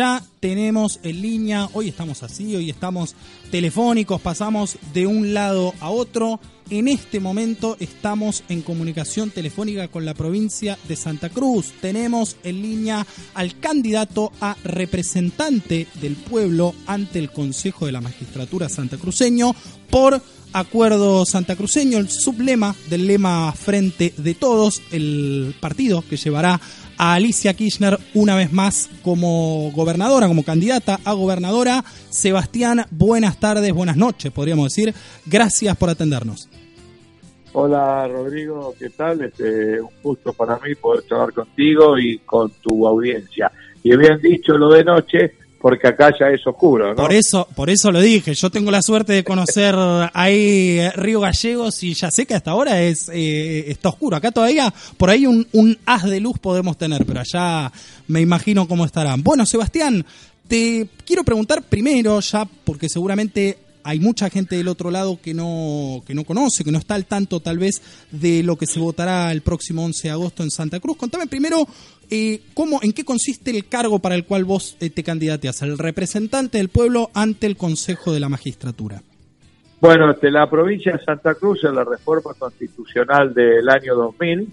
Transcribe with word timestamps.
ya 0.00 0.22
tenemos 0.40 0.98
en 1.02 1.20
línea, 1.20 1.68
hoy 1.74 1.90
estamos 1.90 2.22
así, 2.22 2.56
hoy 2.56 2.70
estamos 2.70 3.14
telefónicos, 3.50 4.18
pasamos 4.18 4.78
de 4.94 5.06
un 5.06 5.34
lado 5.34 5.74
a 5.78 5.90
otro. 5.90 6.40
En 6.70 6.88
este 6.88 7.20
momento 7.20 7.76
estamos 7.80 8.42
en 8.48 8.62
comunicación 8.62 9.30
telefónica 9.30 9.88
con 9.88 10.06
la 10.06 10.14
provincia 10.14 10.78
de 10.88 10.96
Santa 10.96 11.28
Cruz. 11.28 11.74
Tenemos 11.82 12.38
en 12.44 12.62
línea 12.62 13.06
al 13.34 13.60
candidato 13.60 14.32
a 14.40 14.56
representante 14.64 15.86
del 16.00 16.16
pueblo 16.16 16.74
ante 16.86 17.18
el 17.18 17.30
Consejo 17.30 17.84
de 17.84 17.92
la 17.92 18.00
Magistratura 18.00 18.70
santacruceño 18.70 19.54
por 19.90 20.22
Acuerdo 20.52 21.26
Santacruceño, 21.26 21.98
el 21.98 22.08
sublema 22.08 22.74
del 22.88 23.06
lema 23.06 23.52
Frente 23.52 24.14
de 24.16 24.34
Todos, 24.34 24.82
el 24.90 25.54
partido 25.60 26.02
que 26.08 26.16
llevará 26.16 26.58
a 27.00 27.14
Alicia 27.14 27.54
Kirchner 27.54 27.98
una 28.12 28.36
vez 28.36 28.52
más 28.52 28.90
como 29.02 29.70
gobernadora, 29.74 30.28
como 30.28 30.44
candidata 30.44 31.00
a 31.02 31.14
gobernadora. 31.14 31.82
Sebastián, 32.10 32.84
buenas 32.90 33.40
tardes, 33.40 33.72
buenas 33.72 33.96
noches, 33.96 34.30
podríamos 34.30 34.66
decir. 34.66 34.94
Gracias 35.24 35.74
por 35.78 35.88
atendernos. 35.88 36.50
Hola 37.54 38.06
Rodrigo, 38.06 38.74
¿qué 38.78 38.90
tal? 38.90 39.22
Este, 39.22 39.80
un 39.80 39.88
gusto 40.02 40.34
para 40.34 40.58
mí 40.58 40.74
poder 40.74 41.06
charlar 41.06 41.32
contigo 41.32 41.98
y 41.98 42.18
con 42.18 42.50
tu 42.60 42.86
audiencia. 42.86 43.50
Y 43.82 43.96
bien 43.96 44.20
dicho 44.20 44.58
lo 44.58 44.68
de 44.68 44.84
noche, 44.84 45.32
porque 45.60 45.88
acá 45.88 46.10
ya 46.18 46.28
es 46.28 46.46
oscuro, 46.46 46.88
¿no? 46.88 46.96
Por 46.96 47.12
eso, 47.12 47.46
por 47.54 47.68
eso 47.68 47.92
lo 47.92 48.00
dije. 48.00 48.32
Yo 48.34 48.50
tengo 48.50 48.70
la 48.70 48.80
suerte 48.80 49.12
de 49.12 49.24
conocer 49.24 49.74
ahí 50.14 50.80
Río 50.94 51.20
Gallegos 51.20 51.82
y 51.82 51.92
ya 51.92 52.10
sé 52.10 52.24
que 52.24 52.34
hasta 52.34 52.52
ahora 52.52 52.80
es 52.80 53.10
eh, 53.12 53.70
está 53.70 53.90
oscuro. 53.90 54.16
Acá 54.16 54.32
todavía 54.32 54.72
por 54.96 55.10
ahí 55.10 55.26
un, 55.26 55.46
un 55.52 55.78
haz 55.84 56.04
de 56.04 56.18
luz 56.18 56.38
podemos 56.38 56.78
tener, 56.78 57.04
pero 57.04 57.20
allá 57.20 57.70
me 58.08 58.22
imagino 58.22 58.66
cómo 58.66 58.86
estarán. 58.86 59.22
Bueno, 59.22 59.44
Sebastián, 59.44 60.06
te 60.48 60.88
quiero 61.04 61.24
preguntar 61.24 61.62
primero 61.62 62.18
ya, 62.20 62.48
porque 62.64 62.88
seguramente 62.88 63.58
hay 63.84 64.00
mucha 64.00 64.30
gente 64.30 64.56
del 64.56 64.68
otro 64.68 64.90
lado 64.90 65.20
que 65.20 65.34
no, 65.34 66.02
que 66.06 66.14
no 66.14 66.24
conoce, 66.24 66.64
que 66.64 66.72
no 66.72 66.78
está 66.78 66.94
al 66.94 67.06
tanto 67.06 67.40
tal 67.40 67.58
vez 67.58 67.82
de 68.10 68.42
lo 68.42 68.56
que 68.56 68.66
se 68.66 68.80
votará 68.80 69.30
el 69.32 69.42
próximo 69.42 69.84
11 69.84 70.08
de 70.08 70.12
agosto 70.12 70.42
en 70.42 70.50
Santa 70.50 70.80
Cruz. 70.80 70.96
Contame 70.96 71.26
primero 71.26 71.66
eh, 72.10 72.40
cómo, 72.54 72.80
en 72.82 72.92
qué 72.92 73.04
consiste 73.04 73.50
el 73.50 73.66
cargo 73.66 73.98
para 74.00 74.14
el 74.14 74.24
cual 74.24 74.44
vos 74.44 74.76
eh, 74.80 74.90
te 74.90 75.02
candidateas, 75.02 75.62
el 75.62 75.78
representante 75.78 76.58
del 76.58 76.68
pueblo 76.68 77.10
ante 77.14 77.46
el 77.46 77.56
Consejo 77.56 78.12
de 78.12 78.20
la 78.20 78.28
Magistratura. 78.28 79.02
Bueno, 79.80 80.10
este, 80.10 80.30
la 80.30 80.48
provincia 80.50 80.92
de 80.92 81.04
Santa 81.04 81.34
Cruz 81.34 81.64
en 81.64 81.74
la 81.74 81.84
reforma 81.84 82.34
constitucional 82.34 83.32
del 83.32 83.68
año 83.68 83.94
2000 83.94 84.48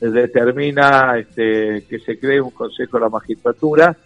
determina 0.00 1.18
este, 1.18 1.84
que 1.88 1.98
se 1.98 2.18
cree 2.18 2.40
un 2.40 2.50
Consejo 2.50 2.96
de 2.96 3.04
la 3.04 3.10
Magistratura 3.10 3.96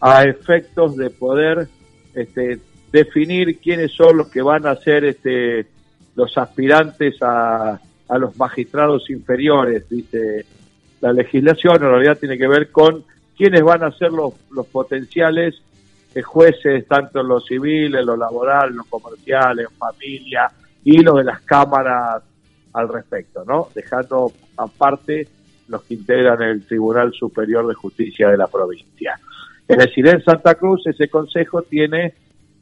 a 0.00 0.24
efectos 0.24 0.96
de 0.96 1.10
poder 1.10 1.68
este, 2.14 2.58
definir 2.90 3.58
quiénes 3.58 3.92
son 3.92 4.16
los 4.16 4.28
que 4.28 4.42
van 4.42 4.66
a 4.66 4.74
ser 4.76 5.04
este, 5.04 5.66
los 6.16 6.36
aspirantes 6.36 7.16
a, 7.22 7.80
a 8.08 8.18
los 8.18 8.36
magistrados 8.36 9.08
inferiores, 9.10 9.88
dice 9.88 10.44
la 11.00 11.12
legislación, 11.12 11.76
en 11.76 11.80
realidad 11.90 12.18
tiene 12.18 12.36
que 12.38 12.48
ver 12.48 12.70
con 12.70 13.04
quiénes 13.36 13.62
van 13.62 13.82
a 13.82 13.92
ser 13.92 14.12
los, 14.12 14.34
los 14.50 14.66
potenciales 14.66 15.60
eh, 16.14 16.22
jueces, 16.22 16.86
tanto 16.86 17.20
en 17.20 17.28
lo 17.28 17.40
civil, 17.40 17.94
en 17.94 18.04
lo 18.06 18.16
laboral, 18.16 18.70
en 18.70 18.76
lo 18.76 18.84
comercial, 18.84 19.60
en 19.60 19.70
familia, 19.78 20.50
y 20.84 20.98
los 21.02 21.16
de 21.16 21.24
las 21.24 21.40
cámaras 21.42 22.22
al 22.72 22.88
respecto, 22.88 23.44
¿no? 23.46 23.68
Dejando 23.74 24.32
aparte 24.56 25.26
los 25.68 25.82
que 25.84 25.94
integran 25.94 26.42
el 26.42 26.64
Tribunal 26.66 27.12
Superior 27.12 27.66
de 27.66 27.74
Justicia 27.74 28.28
de 28.28 28.36
la 28.36 28.46
provincia. 28.46 29.18
Es 29.68 29.78
decir, 29.78 30.06
en 30.08 30.22
Santa 30.22 30.54
Cruz 30.56 30.86
ese 30.86 31.08
consejo 31.08 31.62
tiene 31.62 32.14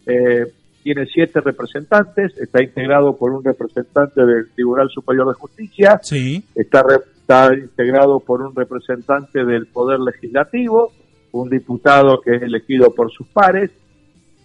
eh, 0.07 0.47
tiene 0.83 1.07
siete 1.07 1.41
representantes, 1.41 2.37
está 2.39 2.63
integrado 2.63 3.17
por 3.17 3.33
un 3.33 3.45
representante 3.45 4.25
del 4.25 4.49
Tribunal 4.51 4.89
Superior 4.91 5.27
de 5.29 5.35
Justicia, 5.35 6.01
Sí. 6.03 6.43
está, 6.55 6.83
re- 6.83 7.01
está 7.29 7.55
integrado 7.55 8.21
por 8.21 8.41
un 8.41 8.57
representante 8.57 9.45
del 9.45 9.67
Poder 9.67 10.01
Legislativo, 10.01 10.93
un 11.33 11.51
diputado 11.51 12.23
que 12.23 12.37
es 12.37 12.43
elegido 12.43 12.95
por 12.95 13.13
sus 13.13 13.27
pares, 13.27 13.71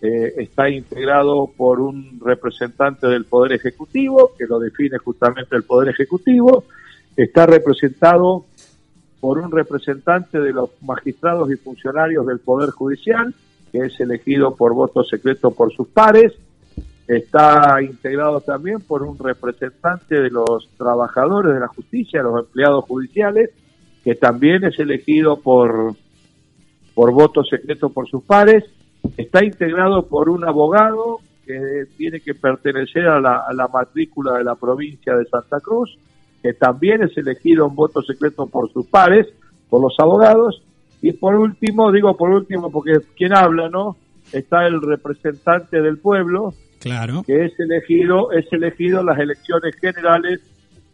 eh, 0.02 0.34
está 0.36 0.70
integrado 0.70 1.50
por 1.56 1.80
un 1.80 2.20
representante 2.20 3.08
del 3.08 3.24
Poder 3.24 3.54
Ejecutivo, 3.54 4.32
que 4.38 4.48
lo 4.48 4.60
define 4.60 4.98
justamente 4.98 5.56
el 5.56 5.64
Poder 5.64 5.92
Ejecutivo, 5.92 6.66
está 7.16 7.46
representado 7.46 8.44
por 9.22 9.38
un 9.38 9.50
representante 9.50 10.42
de 10.42 10.52
los 10.52 10.72
magistrados 10.82 11.50
y 11.54 11.56
funcionarios 11.56 12.28
del 12.28 12.40
Poder 12.40 12.72
Judicial, 12.72 13.34
que 13.72 13.78
es 13.78 13.98
elegido 14.02 14.58
por 14.58 14.74
voto 14.74 15.06
secreto 15.06 15.52
por 15.52 15.72
sus 15.72 15.88
pares, 15.88 16.34
está 17.08 17.82
integrado 17.82 18.42
también 18.42 18.80
por 18.80 19.04
un 19.04 19.18
representante 19.18 20.16
de 20.22 20.30
los 20.30 20.70
trabajadores 20.78 21.54
de 21.54 21.60
la 21.60 21.68
justicia, 21.68 22.24
los 22.24 22.40
empleados 22.40 22.86
judiciales, 22.86 23.52
que 24.04 24.16
también 24.16 24.64
es 24.64 24.80
elegido 24.80 25.40
por, 25.40 25.96
por 26.94 27.12
voto 27.12 27.44
secreto 27.44 27.90
por 27.90 28.08
sus 28.08 28.24
pares, 28.24 28.64
está 29.18 29.44
integrado 29.44 30.08
por 30.08 30.30
un 30.30 30.46
abogado 30.46 31.20
que 31.46 31.86
tiene 31.98 32.22
que 32.22 32.36
pertenecer 32.36 33.08
a 33.08 33.20
la, 33.20 33.44
a 33.48 33.54
la 33.54 33.68
matrícula 33.68 34.38
de 34.38 34.46
la 34.46 34.56
provincia 34.56 35.16
de 35.16 35.26
Santa 35.26 35.60
Cruz, 35.60 35.98
que 36.42 36.54
también 36.54 37.04
es 37.04 37.18
elegido 37.18 37.68
en 37.68 37.76
voto 37.76 38.02
secreto 38.02 38.48
por 38.48 38.72
sus 38.72 38.86
pares, 38.88 39.28
por 39.70 39.82
los 39.82 39.96
abogados, 40.00 40.62
y 41.02 41.12
por 41.12 41.36
último, 41.36 41.92
digo 41.92 42.16
por 42.16 42.30
último 42.30 42.72
porque 42.72 42.94
quien 43.18 43.36
habla, 43.36 43.68
¿no? 43.68 43.98
Está 44.32 44.66
el 44.68 44.82
representante 44.82 45.82
del 45.82 45.98
pueblo, 45.98 46.54
Claro. 46.84 47.24
que 47.26 47.46
es 47.46 47.58
elegido, 47.62 48.34
es 48.34 48.52
elegido 48.52 49.00
en 49.00 49.06
las 49.06 49.18
elecciones 49.18 49.74
generales 49.78 50.42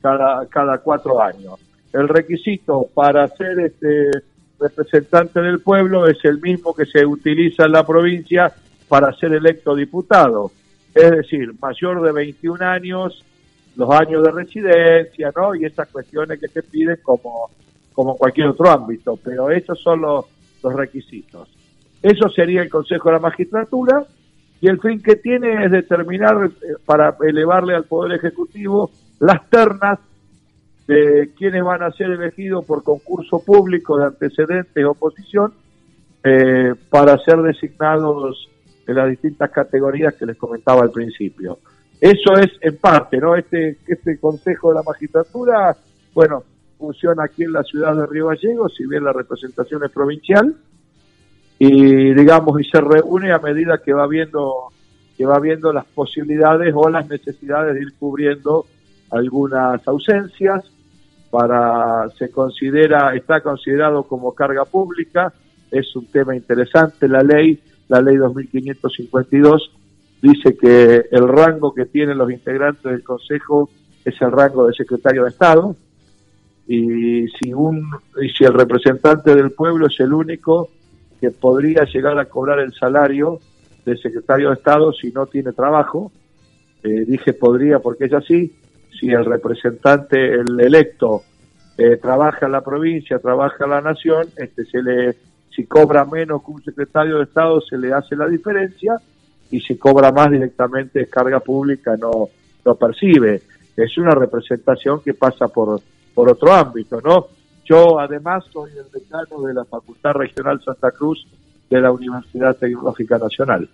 cada, 0.03 0.45
cada 0.45 0.77
cuatro 0.77 1.19
años. 1.19 1.59
El 1.91 2.07
requisito 2.07 2.88
para 2.94 3.27
ser 3.29 3.59
este 3.59 4.11
representante 4.59 5.41
del 5.41 5.61
pueblo 5.61 6.07
es 6.07 6.23
el 6.25 6.39
mismo 6.39 6.75
que 6.75 6.85
se 6.85 7.03
utiliza 7.03 7.66
en 7.66 7.72
la 7.72 7.88
provincia 7.88 8.53
para 8.88 9.11
ser 9.13 9.33
electo 9.33 9.73
diputado. 9.73 10.51
Es 10.94 11.09
decir, 11.09 11.55
mayor 11.59 12.03
de 12.03 12.11
21 12.11 12.63
años, 12.63 13.25
los 13.75 13.89
años 13.89 14.23
de 14.23 14.31
residencia, 14.31 15.31
¿no? 15.35 15.55
Y 15.55 15.66
esas 15.66 15.88
cuestiones 15.88 16.39
que 16.39 16.49
se 16.49 16.61
piden 16.61 16.99
como, 17.01 17.49
como 17.94 18.16
cualquier 18.16 18.49
otro 18.49 18.69
ámbito, 18.69 19.17
pero 19.23 19.49
esos 19.49 19.81
son 19.81 20.01
los, 20.01 20.25
los 20.61 20.72
requisitos. 20.72 21.49
Eso 22.03 22.29
sería 22.29 22.61
el 22.61 22.69
Consejo 22.69 23.09
de 23.09 23.13
la 23.13 23.19
Magistratura 23.22 24.05
y 24.62 24.68
el 24.68 24.80
fin 24.80 25.02
que 25.02 25.16
tiene 25.16 25.66
es 25.66 25.72
determinar 25.72 26.46
eh, 26.46 26.74
para 26.86 27.16
elevarle 27.22 27.75
al 27.75 27.86
Poder 27.86 28.18
Ejecutivo 28.18 28.92
las 29.20 29.50
ternas 29.50 30.00
de 30.88 31.31
quienes 31.38 31.64
van 31.64 31.84
a 31.84 31.92
ser 31.92 32.09
elegidos 32.09 32.66
por 32.66 32.84
concurso 32.84 33.44
público 33.44 33.97
de 33.97 34.06
antecedentes 34.06 34.84
o 34.84 34.92
oposición 34.92 35.53
eh, 36.24 36.74
para 36.90 37.18
ser 37.20 37.38
designados 37.42 38.50
de 38.86 38.94
las 38.94 39.09
distintas 39.09 39.52
categorías 39.52 40.16
que 40.16 40.25
les 40.25 40.36
comentaba 40.36 40.81
al 40.81 40.91
principio. 40.91 41.59
Eso 42.02 42.34
es 42.34 42.50
en 42.62 42.78
parte, 42.78 43.18
¿no? 43.18 43.36
Este, 43.36 43.78
este 43.88 44.20
Consejo 44.20 44.70
de 44.70 44.76
la 44.76 44.84
Magistratura, 44.84 45.76
bueno, 46.14 46.44
funciona 46.78 47.26
aquí 47.26 47.44
en 47.44 47.53
la 47.53 47.64
ciudad 47.64 47.96
de 47.96 48.08
Río 48.08 48.28
Gallegos, 48.28 48.74
si 48.76 48.88
bien 48.88 49.03
la 49.03 49.14
representación 49.14 49.84
es 49.84 49.91
provincial, 49.91 50.56
y 51.59 52.14
digamos, 52.14 52.59
y 52.59 52.64
se 52.64 52.80
reúne 52.80 53.34
a 53.34 53.40
medida 53.40 53.81
que 53.84 53.94
va 53.94 54.08
viendo, 54.08 54.72
que 55.18 55.25
va 55.25 55.40
viendo 55.40 55.74
las 55.74 55.86
posibilidades 55.86 56.74
o 56.74 56.90
las 56.90 57.08
necesidades 57.09 57.75
de 57.75 57.81
ir 57.81 57.94
cubriendo 58.00 58.66
algunas 59.12 59.85
ausencias, 59.85 60.64
para, 61.29 62.09
se 62.17 62.32
considera, 62.32 63.14
está 63.16 63.41
considerado 63.41 64.03
como 64.03 64.34
carga 64.34 64.66
pública, 64.66 65.34
es 65.70 65.96
un 65.96 66.08
tema 66.08 66.35
interesante 66.35 67.08
la 67.08 67.22
ley, 67.22 67.59
la 67.88 68.02
ley 68.02 68.16
2552 68.16 69.72
dice 70.22 70.58
que 70.58 71.05
el 71.12 71.28
rango 71.28 71.73
que 71.73 71.85
tienen 71.85 72.17
los 72.17 72.32
integrantes 72.32 72.84
del 72.84 73.03
Consejo 73.03 73.70
es 74.03 74.20
el 74.22 74.32
rango 74.32 74.67
de 74.67 74.73
secretario 74.73 75.23
de 75.23 75.29
Estado 75.29 75.76
y 76.67 77.28
si 77.29 77.53
un 77.53 77.88
y 78.22 78.29
si 78.29 78.44
el 78.44 78.53
representante 78.53 79.35
del 79.35 79.52
pueblo 79.52 79.88
es 79.88 80.00
el 80.00 80.14
único 80.14 80.70
que 81.19 81.31
podría 81.31 81.83
llegar 81.85 82.17
a 82.17 82.25
cobrar 82.25 82.59
el 82.59 82.73
salario 82.73 83.39
de 83.85 83.97
secretario 83.97 84.49
de 84.49 84.55
Estado 84.55 84.93
si 84.93 85.11
no 85.11 85.25
tiene 85.25 85.51
trabajo, 85.51 86.11
eh, 86.83 87.05
dije 87.05 87.33
podría 87.33 87.79
porque 87.79 88.05
es 88.05 88.13
así, 88.13 88.53
si 88.99 89.09
el 89.09 89.25
representante, 89.25 90.33
el 90.33 90.59
electo, 90.59 91.23
eh, 91.77 91.97
trabaja 91.97 92.45
en 92.45 92.53
la 92.53 92.61
provincia, 92.61 93.19
trabaja 93.19 93.63
en 93.66 93.69
la 93.69 93.81
nación, 93.81 94.27
este 94.37 94.66
se 94.66 94.81
le 94.81 95.16
si 95.55 95.66
cobra 95.66 96.05
menos 96.05 96.43
que 96.43 96.51
un 96.51 96.63
secretario 96.63 97.17
de 97.17 97.23
Estado 97.23 97.59
se 97.61 97.77
le 97.77 97.91
hace 97.91 98.16
la 98.16 98.27
diferencia 98.27 98.95
y 99.51 99.59
si 99.59 99.77
cobra 99.77 100.11
más 100.11 100.29
directamente 100.31 101.01
es 101.01 101.09
carga 101.09 101.39
pública, 101.39 101.95
no, 101.97 102.29
no 102.63 102.75
percibe. 102.75 103.41
Es 103.75 103.97
una 103.97 104.11
representación 104.11 105.01
que 105.01 105.13
pasa 105.13 105.47
por, 105.47 105.81
por 106.13 106.29
otro 106.29 106.53
ámbito, 106.53 107.01
¿no? 107.01 107.27
Yo 107.69 107.99
además 107.99 108.43
soy 108.51 108.71
el 108.71 108.91
decano 108.91 109.43
de 109.45 109.53
la 109.53 109.63
Facultad 109.63 110.13
Regional 110.13 110.59
Santa 110.66 110.89
Cruz 110.91 111.23
de 111.69 111.79
la 111.79 111.91
Universidad 111.91 112.57
Tecnológica 112.57 113.19
Nacional. 113.19 113.69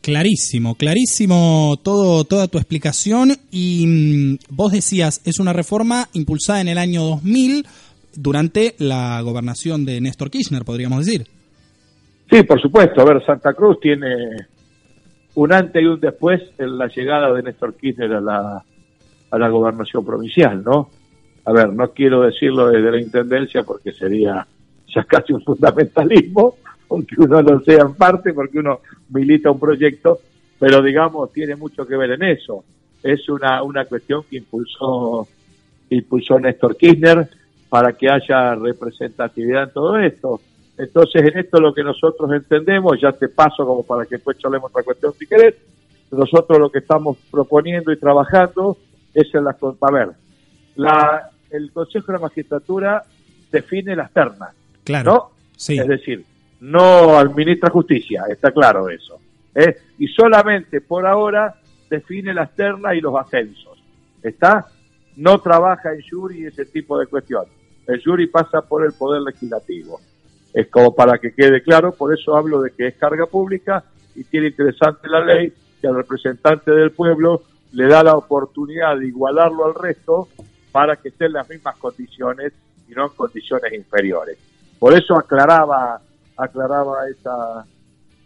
Clarísimo, 0.00 0.74
clarísimo 0.74 1.76
todo, 1.84 2.24
toda 2.24 2.48
tu 2.48 2.58
explicación 2.58 3.30
y 3.52 3.86
mm, 3.86 4.38
vos 4.50 4.72
decías, 4.72 5.20
es 5.24 5.38
una 5.38 5.52
reforma 5.52 6.08
impulsada 6.14 6.60
en 6.60 6.68
el 6.68 6.78
año 6.78 7.02
2000 7.04 7.64
durante 8.16 8.74
la 8.78 9.20
gobernación 9.20 9.84
de 9.84 10.00
Néstor 10.00 10.28
Kirchner, 10.28 10.64
podríamos 10.64 11.06
decir. 11.06 11.24
Sí, 12.28 12.42
por 12.42 12.60
supuesto. 12.60 13.02
A 13.02 13.04
ver, 13.04 13.24
Santa 13.24 13.54
Cruz 13.54 13.78
tiene 13.80 14.08
un 15.36 15.52
antes 15.52 15.80
y 15.80 15.86
un 15.86 16.00
después 16.00 16.42
en 16.58 16.76
la 16.76 16.88
llegada 16.88 17.32
de 17.32 17.44
Néstor 17.44 17.76
Kirchner 17.76 18.14
a 18.14 18.20
la, 18.20 18.64
a 19.30 19.38
la 19.38 19.48
gobernación 19.48 20.04
provincial, 20.04 20.64
¿no? 20.64 20.88
A 21.44 21.52
ver, 21.52 21.72
no 21.72 21.90
quiero 21.90 22.22
decirlo 22.22 22.68
desde 22.68 22.90
la 22.90 23.00
Intendencia 23.00 23.62
porque 23.64 23.92
sería 23.92 24.46
ya 24.94 25.04
casi 25.08 25.32
un 25.32 25.42
fundamentalismo, 25.42 26.56
aunque 26.90 27.16
uno 27.18 27.42
no 27.42 27.60
sea 27.60 27.82
en 27.82 27.94
parte, 27.94 28.32
porque 28.32 28.58
uno 28.58 28.80
milita 29.08 29.50
un 29.50 29.58
proyecto, 29.58 30.20
pero 30.58 30.82
digamos, 30.82 31.32
tiene 31.32 31.56
mucho 31.56 31.86
que 31.86 31.96
ver 31.96 32.12
en 32.12 32.22
eso. 32.22 32.64
Es 33.02 33.28
una, 33.28 33.62
una 33.62 33.84
cuestión 33.86 34.22
que 34.28 34.36
impulsó, 34.36 35.26
impulsó 35.90 36.38
Néstor 36.38 36.76
Kirchner 36.76 37.28
para 37.68 37.94
que 37.94 38.08
haya 38.08 38.54
representatividad 38.54 39.64
en 39.64 39.70
todo 39.70 39.98
esto. 39.98 40.40
Entonces, 40.76 41.22
en 41.22 41.38
esto 41.38 41.60
lo 41.60 41.74
que 41.74 41.82
nosotros 41.82 42.30
entendemos, 42.32 43.00
ya 43.00 43.12
te 43.12 43.28
paso 43.28 43.66
como 43.66 43.82
para 43.82 44.04
que 44.04 44.16
después 44.16 44.38
charlemos 44.38 44.70
otra 44.70 44.82
cuestión 44.82 45.12
si 45.14 45.26
querés, 45.26 45.54
nosotros 46.10 46.58
lo 46.58 46.70
que 46.70 46.80
estamos 46.80 47.16
proponiendo 47.30 47.90
y 47.90 47.98
trabajando 47.98 48.76
es 49.14 49.34
en 49.34 49.44
la... 49.44 49.56
A 49.80 49.90
ver, 49.90 50.10
la, 50.76 51.30
el 51.50 51.70
Consejo 51.72 52.06
de 52.08 52.12
la 52.14 52.18
Magistratura 52.20 53.02
define 53.50 53.94
las 53.96 54.12
ternas, 54.12 54.54
claro, 54.84 55.12
¿no? 55.12 55.30
Sí. 55.56 55.78
Es 55.78 55.86
decir, 55.86 56.24
no 56.60 57.18
administra 57.18 57.70
justicia, 57.70 58.24
está 58.28 58.50
claro 58.52 58.88
eso. 58.88 59.18
¿eh? 59.54 59.76
Y 59.98 60.08
solamente 60.08 60.80
por 60.80 61.06
ahora 61.06 61.54
define 61.90 62.32
las 62.32 62.54
ternas 62.54 62.94
y 62.94 63.00
los 63.00 63.14
ascensos. 63.16 63.82
¿Está? 64.22 64.66
No 65.16 65.40
trabaja 65.40 65.92
en 65.92 66.02
jury 66.08 66.46
ese 66.46 66.64
tipo 66.64 66.98
de 66.98 67.06
cuestiones. 67.06 67.52
El 67.86 68.02
jury 68.02 68.28
pasa 68.28 68.62
por 68.62 68.84
el 68.84 68.92
Poder 68.92 69.22
Legislativo. 69.22 70.00
Es 70.54 70.68
como 70.68 70.94
para 70.94 71.18
que 71.18 71.34
quede 71.34 71.62
claro, 71.62 71.92
por 71.92 72.14
eso 72.14 72.36
hablo 72.36 72.62
de 72.62 72.70
que 72.70 72.88
es 72.88 72.94
carga 72.94 73.26
pública 73.26 73.84
y 74.14 74.24
tiene 74.24 74.48
interesante 74.48 75.08
la 75.08 75.24
ley 75.24 75.52
que 75.80 75.86
al 75.88 75.96
representante 75.96 76.70
del 76.70 76.92
pueblo 76.92 77.42
le 77.72 77.86
da 77.88 78.02
la 78.02 78.14
oportunidad 78.16 78.98
de 78.98 79.08
igualarlo 79.08 79.66
al 79.66 79.74
resto 79.74 80.28
para 80.72 80.96
que 80.96 81.10
estén 81.10 81.28
en 81.28 81.32
las 81.34 81.48
mismas 81.48 81.76
condiciones 81.76 82.52
y 82.88 82.92
no 82.92 83.04
en 83.04 83.10
condiciones 83.10 83.72
inferiores. 83.72 84.38
Por 84.78 84.94
eso 84.94 85.14
aclaraba 85.14 86.00
aclaraba 86.36 87.08
esa, 87.08 87.64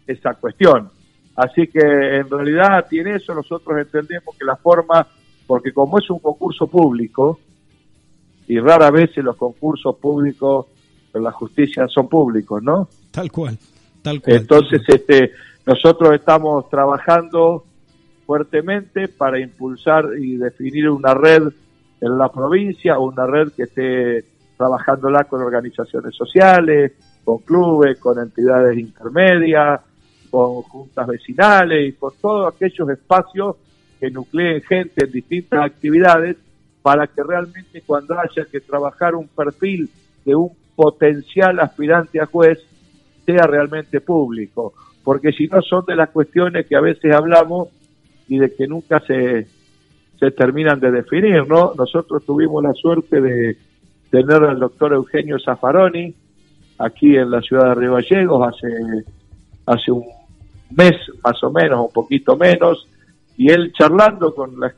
esa 0.05 0.33
cuestión. 0.35 0.89
Así 1.35 1.67
que 1.67 1.79
en 1.79 2.29
realidad 2.29 2.87
tiene 2.89 3.15
eso, 3.15 3.33
nosotros 3.35 3.77
entendemos 3.77 4.35
que 4.35 4.45
la 4.45 4.55
forma, 4.55 5.05
porque 5.45 5.71
como 5.71 5.99
es 5.99 6.09
un 6.09 6.19
concurso 6.19 6.67
público, 6.67 7.39
y 8.47 8.59
rara 8.59 8.89
vez 8.89 9.15
los 9.17 9.35
concursos 9.35 9.97
públicos 9.97 10.67
en 11.13 11.23
la 11.23 11.31
justicia 11.31 11.85
son 11.87 12.07
públicos, 12.07 12.63
¿no? 12.63 12.87
Tal 13.11 13.31
cual, 13.31 13.57
tal 14.01 14.21
cual. 14.21 14.37
Entonces, 14.37 14.81
este, 14.87 15.31
nosotros 15.65 16.13
estamos 16.15 16.69
trabajando 16.69 17.65
fuertemente 18.25 19.07
para 19.07 19.39
impulsar 19.39 20.05
y 20.17 20.37
definir 20.37 20.89
una 20.89 21.13
red 21.13 21.43
en 22.01 22.17
la 22.17 22.29
provincia, 22.29 22.99
una 22.99 23.25
red 23.25 23.49
que 23.55 23.63
esté 23.63 24.25
trabajándola 24.57 25.23
con 25.25 25.41
organizaciones 25.41 26.15
sociales, 26.15 26.93
con 27.23 27.39
clubes, 27.39 27.99
con 27.99 28.19
entidades 28.19 28.77
intermedias, 28.77 29.81
con 30.29 30.61
juntas 30.63 31.07
vecinales 31.07 31.89
y 31.89 31.93
con 31.93 32.13
todos 32.21 32.53
aquellos 32.53 32.89
espacios 32.89 33.55
que 33.99 34.09
nucleen 34.11 34.61
gente 34.61 35.05
en 35.05 35.11
distintas 35.11 35.65
actividades 35.65 36.37
para 36.81 37.07
que 37.07 37.23
realmente 37.23 37.81
cuando 37.85 38.17
haya 38.19 38.45
que 38.49 38.61
trabajar 38.61 39.15
un 39.15 39.27
perfil 39.27 39.89
de 40.23 40.35
un 40.35 40.51
potencial 40.75 41.59
aspirante 41.59 42.21
a 42.21 42.27
juez 42.27 42.59
sea 43.25 43.45
realmente 43.45 43.99
público, 43.99 44.73
porque 45.03 45.31
si 45.33 45.47
no 45.47 45.61
son 45.61 45.83
de 45.85 45.95
las 45.95 46.09
cuestiones 46.09 46.65
que 46.65 46.75
a 46.75 46.81
veces 46.81 47.13
hablamos 47.13 47.69
y 48.27 48.37
de 48.37 48.53
que 48.53 48.67
nunca 48.67 48.99
se, 49.01 49.47
se 50.19 50.31
terminan 50.31 50.79
de 50.79 50.91
definir, 50.91 51.47
¿no? 51.47 51.73
Nosotros 51.77 52.23
tuvimos 52.25 52.63
la 52.63 52.73
suerte 52.73 53.21
de 53.21 53.57
tener 54.09 54.43
al 54.43 54.59
doctor 54.59 54.93
Eugenio 54.93 55.37
Zaffaroni, 55.39 56.13
aquí 56.79 57.15
en 57.15 57.31
la 57.31 57.41
ciudad 57.41 57.69
de 57.69 57.75
Río 57.75 57.93
Gallegos 57.93 58.47
hace, 58.47 58.67
hace 59.65 59.91
un 59.91 60.05
mes 60.71 60.95
más 61.23 61.43
o 61.43 61.51
menos, 61.51 61.87
un 61.87 61.91
poquito 61.91 62.35
menos, 62.35 62.87
y 63.37 63.51
él 63.51 63.71
charlando 63.73 64.33
con 64.33 64.59
la, 64.59 64.73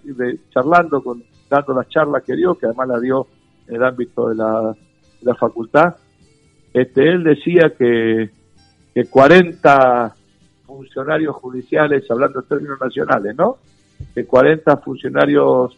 charlando 0.53 1.01
con, 1.01 1.23
dando 1.49 1.73
las 1.73 1.87
charlas 1.89 2.23
que 2.23 2.35
dio, 2.35 2.55
que 2.55 2.65
además 2.65 2.87
la 2.89 2.99
dio 2.99 3.27
en 3.67 3.75
el 3.75 3.83
ámbito 3.83 4.29
de 4.29 4.35
la, 4.35 4.75
la 5.21 5.35
facultad, 5.35 5.95
este, 6.73 7.09
él 7.09 7.23
decía 7.23 7.73
que, 7.77 8.29
que 8.93 9.05
40 9.05 10.15
funcionarios 10.65 11.35
judiciales, 11.35 12.09
hablando 12.09 12.41
en 12.41 12.47
términos 12.47 12.77
nacionales, 12.79 13.35
¿no? 13.35 13.57
Que 14.13 14.25
40 14.25 14.77
funcionarios 14.77 15.77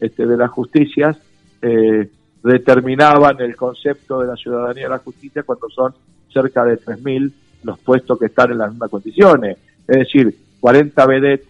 este, 0.00 0.26
de 0.26 0.36
la 0.36 0.48
justicia 0.48 1.16
eh, 1.60 2.08
determinaban 2.42 3.40
el 3.40 3.56
concepto 3.56 4.20
de 4.20 4.26
la 4.26 4.36
ciudadanía 4.36 4.84
de 4.84 4.90
la 4.90 4.98
justicia 4.98 5.42
cuando 5.42 5.68
son 5.70 5.94
cerca 6.32 6.64
de 6.64 6.78
3.000 6.78 7.32
los 7.62 7.78
puestos 7.78 8.18
que 8.18 8.26
están 8.26 8.50
en 8.52 8.58
las 8.58 8.70
mismas 8.70 8.90
condiciones. 8.90 9.58
Es 9.86 9.98
decir, 9.98 10.36
40 10.60 11.06
vedettes 11.06 11.46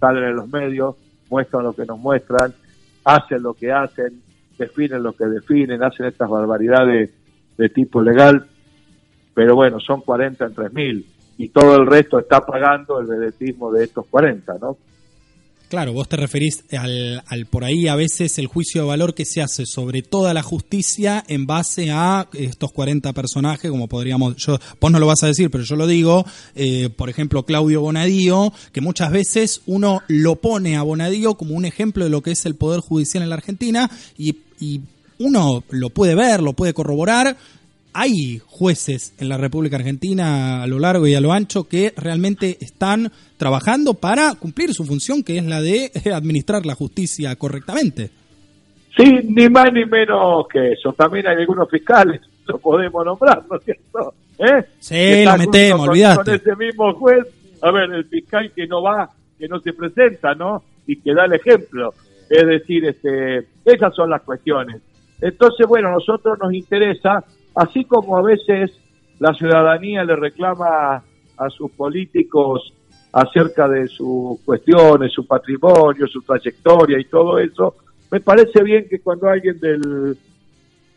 salen 0.00 0.24
en 0.24 0.36
los 0.36 0.48
medios, 0.48 0.96
muestran 1.30 1.64
lo 1.64 1.72
que 1.72 1.86
nos 1.86 1.98
muestran, 1.98 2.52
hacen 3.04 3.42
lo 3.42 3.54
que 3.54 3.70
hacen, 3.70 4.20
definen 4.58 5.02
lo 5.02 5.12
que 5.12 5.26
definen, 5.26 5.82
hacen 5.82 6.06
estas 6.06 6.28
barbaridades 6.28 7.10
de 7.56 7.68
tipo 7.68 8.02
legal, 8.02 8.46
pero 9.34 9.54
bueno, 9.54 9.80
son 9.80 10.00
40 10.00 10.44
en 10.44 10.54
3.000 10.54 11.04
y 11.38 11.48
todo 11.48 11.76
el 11.76 11.86
resto 11.86 12.18
está 12.18 12.44
pagando 12.44 13.00
el 13.00 13.06
vedetismo 13.06 13.72
de 13.72 13.84
estos 13.84 14.06
40, 14.06 14.58
¿no? 14.60 14.76
Claro, 15.72 15.94
vos 15.94 16.06
te 16.06 16.18
referís 16.18 16.64
al, 16.72 17.24
al, 17.26 17.46
por 17.46 17.64
ahí 17.64 17.88
a 17.88 17.96
veces 17.96 18.38
el 18.38 18.46
juicio 18.46 18.82
de 18.82 18.88
valor 18.88 19.14
que 19.14 19.24
se 19.24 19.40
hace 19.40 19.64
sobre 19.64 20.02
toda 20.02 20.34
la 20.34 20.42
justicia 20.42 21.24
en 21.28 21.46
base 21.46 21.90
a 21.90 22.28
estos 22.34 22.72
40 22.72 23.10
personajes, 23.14 23.70
como 23.70 23.88
podríamos, 23.88 24.36
yo, 24.36 24.58
vos 24.78 24.92
no 24.92 24.98
lo 24.98 25.06
vas 25.06 25.22
a 25.22 25.28
decir, 25.28 25.50
pero 25.50 25.64
yo 25.64 25.74
lo 25.76 25.86
digo, 25.86 26.26
eh, 26.54 26.90
por 26.94 27.08
ejemplo, 27.08 27.46
Claudio 27.46 27.80
Bonadío, 27.80 28.52
que 28.72 28.82
muchas 28.82 29.12
veces 29.12 29.62
uno 29.64 30.02
lo 30.08 30.36
pone 30.36 30.76
a 30.76 30.82
Bonadío 30.82 31.36
como 31.38 31.54
un 31.54 31.64
ejemplo 31.64 32.04
de 32.04 32.10
lo 32.10 32.20
que 32.20 32.32
es 32.32 32.44
el 32.44 32.54
Poder 32.54 32.80
Judicial 32.80 33.22
en 33.22 33.30
la 33.30 33.36
Argentina 33.36 33.90
y, 34.18 34.40
y 34.60 34.82
uno 35.18 35.64
lo 35.70 35.88
puede 35.88 36.14
ver, 36.14 36.42
lo 36.42 36.52
puede 36.52 36.74
corroborar, 36.74 37.38
hay 37.94 38.40
jueces 38.44 39.14
en 39.18 39.28
la 39.28 39.36
República 39.36 39.76
Argentina 39.76 40.62
a 40.62 40.66
lo 40.66 40.78
largo 40.78 41.06
y 41.06 41.14
a 41.14 41.20
lo 41.20 41.32
ancho 41.32 41.64
que 41.64 41.92
realmente 41.96 42.58
están 42.60 43.10
trabajando 43.36 43.94
para 43.94 44.34
cumplir 44.34 44.72
su 44.72 44.84
función, 44.84 45.22
que 45.22 45.38
es 45.38 45.44
la 45.44 45.60
de 45.60 45.90
administrar 46.12 46.64
la 46.66 46.74
justicia 46.74 47.34
correctamente. 47.36 48.10
Sí, 48.96 49.10
ni 49.24 49.48
más 49.48 49.72
ni 49.72 49.84
menos 49.84 50.46
que 50.52 50.72
eso. 50.72 50.92
También 50.92 51.26
hay 51.26 51.36
algunos 51.36 51.68
fiscales, 51.70 52.20
lo 52.46 52.58
podemos 52.58 53.04
nombrar, 53.04 53.42
¿no 53.50 53.56
es 53.56 53.64
cierto? 53.64 54.14
¿Eh? 54.38 54.64
Sí, 54.78 55.24
lo 55.24 55.38
metemos, 55.38 55.88
olvídate. 55.88 56.24
Con 56.24 56.34
ese 56.34 56.56
mismo 56.56 56.94
juez, 56.94 57.26
a 57.62 57.70
ver, 57.70 57.90
el 57.92 58.04
fiscal 58.06 58.50
que 58.54 58.66
no 58.66 58.82
va, 58.82 59.08
que 59.38 59.48
no 59.48 59.60
se 59.60 59.72
presenta, 59.72 60.34
¿no? 60.34 60.62
Y 60.86 60.96
que 60.96 61.14
da 61.14 61.24
el 61.24 61.34
ejemplo. 61.34 61.94
Es 62.28 62.46
decir, 62.46 62.84
este, 62.84 63.46
esas 63.64 63.94
son 63.94 64.10
las 64.10 64.22
cuestiones. 64.22 64.82
Entonces, 65.20 65.66
bueno, 65.66 65.88
a 65.88 65.92
nosotros 65.92 66.38
nos 66.42 66.52
interesa 66.52 67.24
Así 67.54 67.84
como 67.84 68.16
a 68.16 68.22
veces 68.22 68.72
la 69.18 69.34
ciudadanía 69.34 70.04
le 70.04 70.16
reclama 70.16 71.02
a 71.36 71.50
sus 71.50 71.70
políticos 71.72 72.72
acerca 73.12 73.68
de 73.68 73.88
sus 73.88 74.40
cuestiones, 74.40 75.12
su 75.12 75.26
patrimonio, 75.26 76.06
su 76.06 76.22
trayectoria 76.22 76.98
y 76.98 77.04
todo 77.04 77.38
eso, 77.38 77.76
me 78.10 78.20
parece 78.20 78.62
bien 78.62 78.86
que 78.88 79.00
cuando 79.00 79.28
alguien 79.28 79.58
del, 79.58 80.16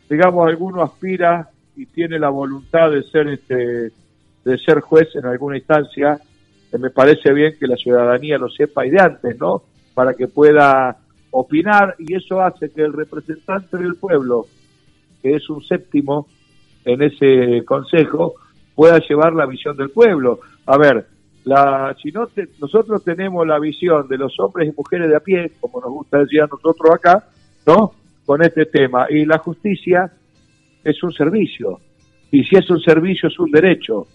digamos, 0.08 0.48
alguno 0.48 0.82
aspira 0.82 1.48
y 1.76 1.86
tiene 1.86 2.18
la 2.18 2.30
voluntad 2.30 2.90
de 2.90 3.02
ser 3.04 3.28
este, 3.28 3.92
de 4.44 4.58
ser 4.58 4.80
juez 4.80 5.08
en 5.14 5.26
alguna 5.26 5.58
instancia, 5.58 6.20
eh, 6.72 6.78
me 6.78 6.90
parece 6.90 7.32
bien 7.32 7.56
que 7.58 7.66
la 7.66 7.76
ciudadanía 7.76 8.38
lo 8.38 8.48
sepa 8.48 8.86
y 8.86 8.90
de 8.90 9.00
antes, 9.00 9.38
¿no? 9.38 9.62
Para 9.94 10.14
que 10.14 10.28
pueda 10.28 10.96
opinar 11.30 11.96
y 11.98 12.14
eso 12.14 12.40
hace 12.40 12.70
que 12.70 12.82
el 12.82 12.92
representante 12.92 13.76
del 13.76 13.96
pueblo, 13.96 14.46
que 15.22 15.34
es 15.34 15.48
un 15.50 15.62
séptimo, 15.62 16.28
en 16.86 17.02
ese 17.02 17.64
consejo 17.64 18.34
pueda 18.74 18.98
llevar 19.00 19.34
la 19.34 19.44
visión 19.44 19.76
del 19.76 19.90
pueblo. 19.90 20.38
A 20.66 20.78
ver, 20.78 21.06
la, 21.44 21.94
si 22.00 22.12
no 22.12 22.28
nosotros 22.60 23.04
tenemos 23.04 23.46
la 23.46 23.58
visión 23.58 24.06
de 24.08 24.16
los 24.16 24.38
hombres 24.38 24.68
y 24.68 24.76
mujeres 24.76 25.08
de 25.08 25.16
a 25.16 25.20
pie, 25.20 25.52
como 25.60 25.80
nos 25.80 25.90
gusta 25.90 26.18
decir 26.18 26.42
a 26.42 26.46
nosotros 26.46 26.94
acá, 26.94 27.28
¿no? 27.66 27.92
Con 28.24 28.42
este 28.42 28.66
tema. 28.66 29.06
Y 29.10 29.24
la 29.24 29.38
justicia 29.38 30.12
es 30.84 31.02
un 31.02 31.12
servicio. 31.12 31.80
Y 32.30 32.44
si 32.44 32.56
es 32.56 32.70
un 32.70 32.80
servicio, 32.80 33.28
es 33.28 33.38
un 33.38 33.50
derecho. 33.50 34.06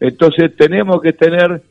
Entonces 0.00 0.56
tenemos 0.56 1.00
que 1.02 1.12
tener 1.12 1.62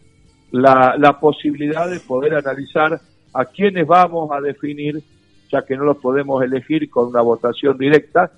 la, 0.51 0.95
la 0.97 1.19
posibilidad 1.19 1.89
de 1.89 1.99
poder 1.99 2.35
analizar 2.35 2.99
a 3.33 3.45
quiénes 3.45 3.87
vamos 3.87 4.29
a 4.31 4.41
definir, 4.41 5.01
ya 5.51 5.63
que 5.63 5.75
no 5.75 5.85
los 5.85 5.97
podemos 5.97 6.43
elegir 6.43 6.89
con 6.89 7.07
una 7.07 7.21
votación 7.21 7.77
directa, 7.77 8.31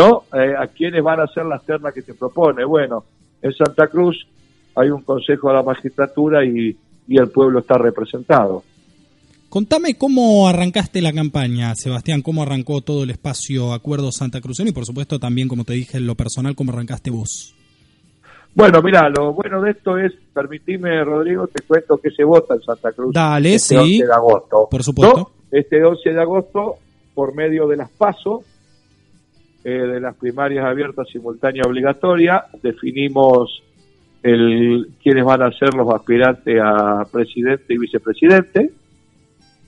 ¿no? 0.00 0.24
Eh, 0.32 0.54
a 0.58 0.66
quiénes 0.68 1.02
van 1.02 1.20
a 1.20 1.26
ser 1.26 1.44
las 1.44 1.64
ternas 1.64 1.92
que 1.92 2.02
se 2.02 2.14
propone. 2.14 2.64
Bueno, 2.64 3.04
en 3.42 3.52
Santa 3.52 3.86
Cruz 3.88 4.26
hay 4.74 4.90
un 4.90 5.02
consejo 5.02 5.48
de 5.48 5.54
la 5.54 5.62
magistratura 5.62 6.44
y, 6.44 6.76
y 7.06 7.18
el 7.18 7.28
pueblo 7.28 7.60
está 7.60 7.76
representado. 7.76 8.62
Contame 9.50 9.98
cómo 9.98 10.48
arrancaste 10.48 11.02
la 11.02 11.12
campaña, 11.12 11.74
Sebastián, 11.74 12.22
cómo 12.22 12.44
arrancó 12.44 12.82
todo 12.82 13.02
el 13.02 13.10
espacio 13.10 13.72
Acuerdo 13.72 14.12
Santa 14.12 14.40
Cruz 14.40 14.60
y 14.60 14.72
por 14.72 14.86
supuesto 14.86 15.18
también, 15.18 15.48
como 15.48 15.64
te 15.64 15.72
dije, 15.72 15.98
en 15.98 16.06
lo 16.06 16.14
personal, 16.14 16.54
cómo 16.54 16.72
arrancaste 16.72 17.10
vos. 17.10 17.54
Bueno, 18.54 18.80
mira, 18.82 19.08
lo 19.08 19.32
bueno 19.32 19.60
de 19.60 19.72
esto 19.72 19.96
es, 19.98 20.12
permitime, 20.32 21.04
Rodrigo, 21.04 21.46
te 21.48 21.62
cuento 21.64 21.98
que 21.98 22.10
se 22.10 22.24
vota 22.24 22.54
en 22.54 22.62
Santa 22.62 22.92
Cruz. 22.92 23.12
Dale, 23.12 23.54
este 23.54 23.74
sí. 23.76 24.00
11 24.00 24.06
de 24.06 24.12
agosto. 24.12 24.68
Por 24.70 24.82
supuesto. 24.82 25.32
Este 25.50 25.84
11 25.84 26.10
de 26.10 26.20
agosto, 26.20 26.76
por 27.14 27.34
medio 27.34 27.66
de 27.68 27.76
las 27.76 27.90
PASO, 27.90 28.44
eh, 29.64 29.70
de 29.70 30.00
las 30.00 30.16
primarias 30.16 30.64
abiertas 30.64 31.08
simultánea 31.08 31.64
obligatoria, 31.66 32.44
definimos 32.62 33.62
el 34.22 34.88
quiénes 35.02 35.24
van 35.24 35.42
a 35.42 35.52
ser 35.52 35.74
los 35.74 35.92
aspirantes 35.92 36.60
a 36.62 37.06
presidente 37.10 37.74
y 37.74 37.78
vicepresidente. 37.78 38.70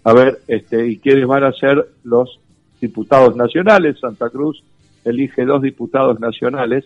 A 0.04 0.12
ver, 0.12 0.38
este, 0.49 0.87
y 0.88 0.99
quiénes 0.99 1.26
van 1.26 1.44
a 1.44 1.52
ser 1.52 1.87
los 2.04 2.40
diputados 2.80 3.37
nacionales. 3.37 3.99
Santa 4.00 4.28
Cruz 4.30 4.62
elige 5.04 5.44
dos 5.44 5.62
diputados 5.62 6.20
nacionales 6.20 6.84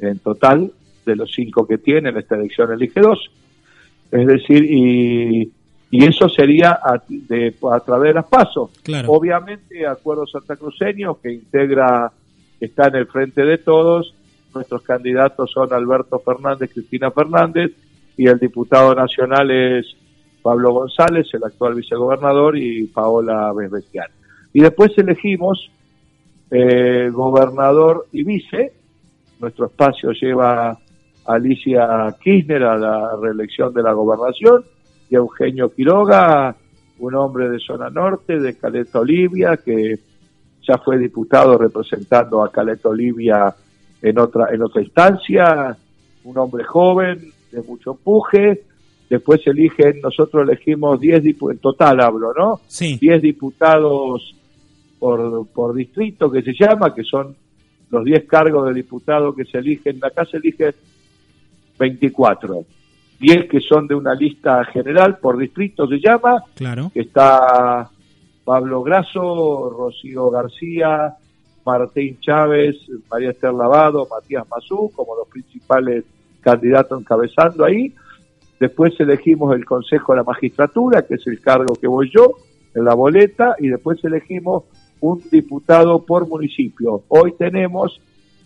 en 0.00 0.18
total 0.18 0.72
de 1.04 1.16
los 1.16 1.32
cinco 1.32 1.66
que 1.66 1.78
tiene 1.78 2.10
en 2.10 2.16
esta 2.16 2.36
elección 2.36 2.72
elige 2.72 3.00
dos. 3.00 3.30
Es 4.10 4.26
decir, 4.26 4.64
y, 4.64 5.50
y 5.92 6.06
eso 6.06 6.26
sería 6.26 6.80
a, 6.82 7.02
de, 7.06 7.54
a 7.70 7.80
través 7.80 8.08
de 8.08 8.14
las 8.14 8.24
pasos. 8.24 8.70
Claro. 8.82 9.12
Obviamente, 9.12 9.86
Acuerdo 9.86 10.26
Santacruceño, 10.26 11.20
que 11.20 11.34
integra, 11.34 12.10
está 12.58 12.88
en 12.88 12.96
el 12.96 13.06
frente 13.08 13.44
de 13.44 13.58
todos, 13.58 14.14
nuestros 14.54 14.80
candidatos 14.82 15.50
son 15.52 15.70
Alberto 15.70 16.18
Fernández, 16.20 16.70
Cristina 16.72 17.10
Fernández, 17.10 17.72
y 18.16 18.26
el 18.26 18.38
diputado 18.38 18.94
nacional 18.94 19.50
es 19.50 19.94
Pablo 20.40 20.72
González, 20.72 21.28
el 21.34 21.44
actual 21.44 21.74
vicegobernador, 21.74 22.56
y 22.56 22.84
Paola 22.86 23.52
Besbestián. 23.52 24.08
Y 24.54 24.62
después 24.62 24.96
elegimos 24.96 25.70
eh, 26.50 27.10
gobernador 27.12 28.06
y 28.12 28.24
vice. 28.24 28.72
Nuestro 29.40 29.66
espacio 29.66 30.12
lleva 30.12 30.70
a 30.70 30.78
Alicia 31.26 32.16
Kirchner 32.18 32.62
a 32.62 32.78
la 32.78 33.10
reelección 33.20 33.74
de 33.74 33.82
la 33.82 33.92
gobernación 33.92 34.64
y 35.12 35.14
Eugenio 35.14 35.70
Quiroga, 35.74 36.56
un 37.00 37.14
hombre 37.14 37.50
de 37.50 37.58
zona 37.58 37.90
norte, 37.90 38.40
de 38.40 38.56
Caleta 38.56 39.00
Olivia, 39.00 39.58
que 39.58 39.98
ya 40.66 40.78
fue 40.78 40.96
diputado 40.96 41.58
representando 41.58 42.42
a 42.42 42.50
Caleta 42.50 42.88
Olivia 42.88 43.54
en 44.00 44.18
otra, 44.18 44.48
en 44.54 44.62
otra 44.62 44.80
instancia, 44.80 45.76
un 46.24 46.38
hombre 46.38 46.64
joven, 46.64 47.30
de 47.50 47.60
mucho 47.60 47.90
empuje. 47.90 48.62
Después 49.10 49.46
eligen, 49.46 50.00
nosotros 50.00 50.48
elegimos 50.48 50.98
10 50.98 51.22
diputados, 51.22 51.56
en 51.56 51.60
total 51.60 52.00
hablo, 52.00 52.32
¿no? 52.32 52.60
Sí. 52.66 52.96
10 52.98 53.20
diputados 53.20 54.34
por, 54.98 55.46
por 55.48 55.74
distrito, 55.74 56.30
que 56.30 56.40
se 56.40 56.54
llama, 56.54 56.94
que 56.94 57.04
son 57.04 57.36
los 57.90 58.02
10 58.02 58.24
cargos 58.24 58.66
de 58.66 58.72
diputado 58.72 59.34
que 59.34 59.44
se 59.44 59.58
eligen. 59.58 60.02
Acá 60.02 60.24
se 60.24 60.38
eligen 60.38 60.72
24. 61.78 62.64
10 63.22 63.48
que 63.48 63.60
son 63.60 63.86
de 63.86 63.94
una 63.94 64.14
lista 64.14 64.64
general 64.64 65.18
por 65.18 65.38
distrito 65.38 65.86
se 65.86 66.00
llama, 66.00 66.42
Claro. 66.56 66.90
que 66.92 67.02
está 67.02 67.88
Pablo 68.44 68.82
Grasso, 68.82 69.70
Rocío 69.70 70.28
García, 70.28 71.14
Martín 71.64 72.18
Chávez, 72.20 72.74
María 73.08 73.30
Esther 73.30 73.54
Lavado, 73.54 74.08
Matías 74.10 74.44
Mazú, 74.50 74.90
como 74.96 75.14
los 75.14 75.28
principales 75.28 76.04
candidatos 76.40 77.00
encabezando 77.00 77.64
ahí. 77.64 77.94
Después 78.58 78.98
elegimos 78.98 79.54
el 79.54 79.64
Consejo 79.64 80.12
de 80.12 80.16
la 80.18 80.24
Magistratura, 80.24 81.02
que 81.02 81.14
es 81.14 81.26
el 81.28 81.40
cargo 81.40 81.76
que 81.76 81.86
voy 81.86 82.10
yo, 82.12 82.34
en 82.74 82.84
la 82.84 82.94
boleta, 82.94 83.54
y 83.60 83.68
después 83.68 84.02
elegimos 84.04 84.64
un 85.00 85.22
diputado 85.30 86.04
por 86.04 86.26
municipio. 86.26 87.04
Hoy 87.06 87.34
tenemos 87.38 88.00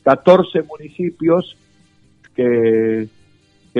14 0.04 0.62
municipios 0.64 1.56
que 2.34 3.08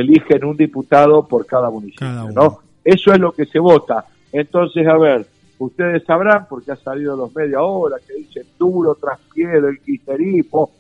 eligen 0.00 0.44
un 0.44 0.56
diputado 0.56 1.26
por 1.26 1.46
cada 1.46 1.70
municipio, 1.70 2.06
Cada. 2.06 2.30
¿no? 2.32 2.58
Eso 2.84 3.12
es 3.12 3.18
lo 3.18 3.32
que 3.32 3.46
se 3.46 3.58
vota. 3.58 4.04
Entonces, 4.32 4.86
a 4.86 4.96
ver, 4.96 5.26
ustedes 5.58 6.04
sabrán, 6.04 6.46
porque 6.48 6.72
ha 6.72 6.76
salido 6.76 7.16
los 7.16 7.34
media 7.34 7.62
hora, 7.62 7.96
que 8.06 8.14
dicen 8.14 8.44
duro 8.58 8.96
tras 9.00 9.18
pie 9.32 9.60
del 9.60 9.80
kirchnerismo, 9.80 10.70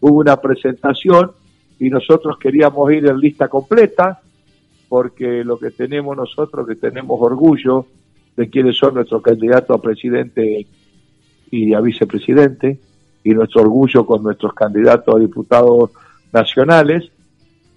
hubo 0.00 0.18
una 0.18 0.36
presentación 0.40 1.32
y 1.78 1.90
nosotros 1.90 2.36
queríamos 2.38 2.90
ir 2.92 3.06
en 3.06 3.18
lista 3.18 3.48
completa, 3.48 4.20
porque 4.88 5.44
lo 5.44 5.58
que 5.58 5.70
tenemos 5.70 6.16
nosotros, 6.16 6.66
que 6.66 6.76
tenemos 6.76 7.18
orgullo 7.20 7.86
de 8.36 8.48
quiénes 8.48 8.76
son 8.76 8.94
nuestros 8.94 9.22
candidatos 9.22 9.76
a 9.76 9.80
presidente 9.80 10.66
y 11.50 11.74
a 11.74 11.80
vicepresidente, 11.80 12.78
y 13.24 13.30
nuestro 13.30 13.62
orgullo 13.62 14.06
con 14.06 14.22
nuestros 14.22 14.54
candidatos 14.54 15.14
a 15.14 15.18
diputados 15.18 15.90
nacionales, 16.32 17.10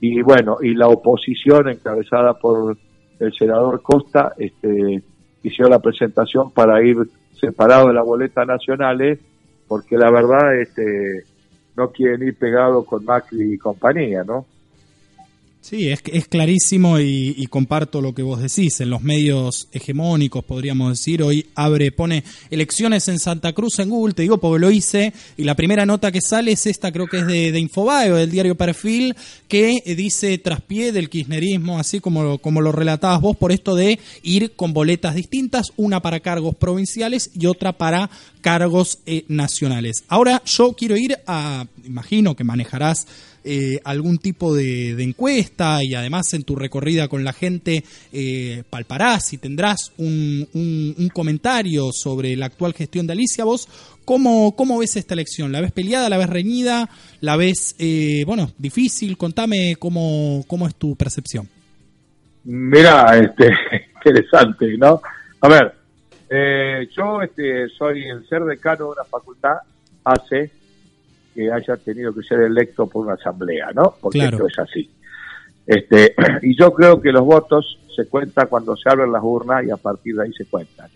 y 0.01 0.22
bueno, 0.24 0.58
y 0.62 0.74
la 0.74 0.88
oposición 0.88 1.70
encabezada 1.70 2.34
por 2.34 2.75
el 3.20 3.34
senador 3.34 3.84
Costa, 3.84 4.34
este, 4.36 5.03
hicieron 5.43 5.70
la 5.70 5.79
presentación 5.79 6.51
para 6.51 6.81
ir 6.84 6.98
separado 7.39 7.88
de 7.88 7.93
la 7.93 8.01
boleta 8.01 8.43
nacionales, 8.43 9.20
porque 9.67 9.98
la 9.98 10.10
verdad, 10.10 10.60
este, 10.60 11.24
no 11.77 11.91
quieren 11.91 12.27
ir 12.27 12.36
pegados 12.36 12.84
con 12.86 13.05
Macri 13.05 13.53
y 13.53 13.58
compañía, 13.60 14.24
¿no? 14.24 14.48
Sí, 15.62 15.89
es, 15.89 16.01
es 16.12 16.27
clarísimo 16.27 17.00
y, 17.00 17.46
comparto 17.51 18.01
lo 18.01 18.15
que 18.15 18.24
vos 18.24 18.41
decís. 18.41 18.82
En 18.82 18.89
los 18.89 19.03
medios 19.03 19.68
hegemónicos, 19.72 20.44
podríamos 20.44 20.89
decir, 20.98 21.22
hoy 21.22 21.46
abre, 21.53 21.91
pone 21.91 22.24
elecciones 22.50 23.08
en 23.10 23.20
Santa 23.20 23.53
Cruz 23.53 23.77
en 23.77 23.89
Google, 23.91 24.15
te 24.15 24.24
digo 24.24 24.39
porque 24.39 24.60
lo 24.60 24.72
hice, 24.72 25.13
y 25.38 25.44
la 25.44 25.56
primera 25.56 25.86
nota 25.86 26.12
que 26.12 26.20
sale 26.20 26.53
es 26.53 26.65
esta, 26.65 26.91
creo 26.91 27.06
que 27.06 27.20
es 27.20 27.27
de, 27.27 27.51
de 27.51 27.60
Infobae 27.60 28.12
o 28.12 28.15
del 28.15 28.32
diario 28.32 28.56
Perfil, 28.56 29.15
que 29.48 29.84
eh, 29.86 29.96
dice 29.96 30.36
traspié 30.39 30.91
del 30.91 31.10
kirchnerismo, 31.10 31.77
así 31.77 32.00
como, 32.00 32.39
como 32.39 32.62
lo 32.62 32.72
relatabas 32.72 33.22
vos, 33.22 33.38
por 33.38 33.51
esto 33.51 33.75
de 33.75 34.00
ir 34.24 34.53
con 34.53 34.74
boletas 34.74 35.13
distintas, 35.13 35.74
una 35.77 36.01
para 36.01 36.22
cargos 36.22 36.56
provinciales 36.56 37.30
y 37.36 37.46
otra 37.46 37.77
para 37.77 38.10
cargos 38.41 39.00
eh, 39.05 39.24
nacionales. 39.27 40.03
Ahora 40.07 40.41
yo 40.45 40.74
quiero 40.74 40.98
ir 40.98 41.17
a, 41.27 41.65
imagino 41.86 42.36
que 42.36 42.43
manejarás 42.43 43.07
eh, 43.43 43.79
algún 43.86 44.19
tipo 44.19 44.53
de, 44.53 44.91
encuesta 45.01 45.83
y 45.83 45.95
además 45.95 46.31
en 46.33 46.43
tu 46.43 46.55
recorrida 46.55 47.07
con 47.07 47.24
la 47.24 47.33
gente 47.33 47.83
eh, 48.13 48.63
palparás 48.69 49.33
y 49.33 49.38
tendrás 49.39 49.91
un, 49.98 50.48
un- 50.53 50.95
un 50.98 51.10
comentario 51.10 51.89
sobre 51.91 52.36
la 52.36 52.48
actual 52.48 52.74
gestión 52.74 53.07
de 53.07 53.13
Alicia. 53.13 53.43
¿Vos 53.43 53.67
cómo, 54.05 54.55
cómo 54.55 54.77
ves 54.77 54.95
esta 54.95 55.15
elección? 55.15 55.51
¿La 55.51 55.62
ves 55.62 55.71
peleada, 55.71 56.07
la 56.10 56.17
ves 56.19 56.29
reñida, 56.29 56.88
la 57.19 57.36
ves, 57.36 57.75
eh, 57.79 58.24
bueno, 58.27 58.51
difícil? 58.60 59.17
Contame 59.17 59.75
cómo, 59.79 60.43
cómo 60.48 60.67
es 60.67 60.75
tu 60.75 60.95
percepción. 60.95 61.48
Mira, 62.43 63.17
este, 63.17 63.50
interesante, 64.05 64.65
¿no? 64.77 65.01
A 65.41 65.48
ver, 65.48 65.74
eh, 66.33 66.88
yo 66.95 67.21
este, 67.21 67.67
soy 67.69 68.03
el 68.05 68.25
ser 68.27 68.43
decano 68.45 68.85
de 68.85 68.91
una 68.91 69.03
facultad 69.03 69.57
hace 70.05 70.50
que 71.35 71.51
haya 71.51 71.75
tenido 71.77 72.13
que 72.13 72.23
ser 72.23 72.39
electo 72.41 72.88
por 72.88 73.05
una 73.05 73.15
asamblea, 73.15 73.71
¿no? 73.73 73.95
Porque 74.00 74.19
Claro. 74.19 74.38
esto 74.38 74.47
es 74.47 74.59
así. 74.59 74.89
Este, 75.67 76.15
y 76.41 76.57
yo 76.57 76.73
creo 76.73 77.01
que 77.01 77.11
los 77.11 77.23
votos 77.25 77.77
se 77.95 78.07
cuentan 78.07 78.47
cuando 78.47 78.75
se 78.75 78.89
abren 78.89 79.11
las 79.11 79.21
urnas 79.23 79.65
y 79.65 79.71
a 79.71 79.77
partir 79.77 80.15
de 80.15 80.23
ahí 80.23 80.33
se 80.33 80.45
cuentan. 80.45 80.89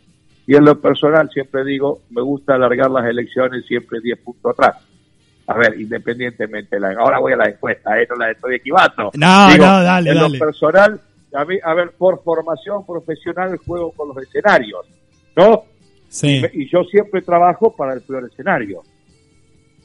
Y 0.48 0.56
en 0.56 0.64
lo 0.64 0.80
personal 0.80 1.30
siempre 1.30 1.64
digo, 1.66 2.02
me 2.12 2.22
gusta 2.22 2.56
alargar 2.56 2.90
las 2.92 3.06
elecciones 3.06 3.66
siempre 3.66 4.00
10 4.00 4.20
puntos 4.20 4.52
atrás. 4.54 4.78
A 5.48 5.58
ver, 5.58 5.80
independientemente 5.80 6.76
de 6.76 6.80
la... 6.80 6.94
Ahora 6.94 7.20
voy 7.20 7.34
a 7.34 7.38
la 7.38 7.50
encuesta, 7.50 8.00
¿eh? 8.02 8.08
No 8.10 8.16
la 8.16 8.32
estoy 8.32 8.56
equivando. 8.56 9.12
No, 9.16 9.48
Digo, 9.52 9.66
no, 9.66 9.84
dale, 9.84 10.10
en 10.12 10.16
dale. 10.18 10.38
lo 10.38 10.46
personal, 10.46 11.00
a, 11.34 11.46
mí, 11.46 11.58
a 11.64 11.74
ver, 11.74 11.92
por 11.98 12.24
formación 12.24 12.86
profesional 12.86 13.58
juego 13.58 13.92
con 13.92 14.08
los 14.10 14.18
escenarios, 14.18 14.86
¿no? 15.36 15.64
Sí, 16.10 16.42
Y, 16.54 16.70
yo 16.70 16.84
siempre 16.86 17.22
trabajo 17.22 17.76
para 17.76 17.94
el 17.94 18.02
peor 18.02 18.26
escenario. 18.26 18.84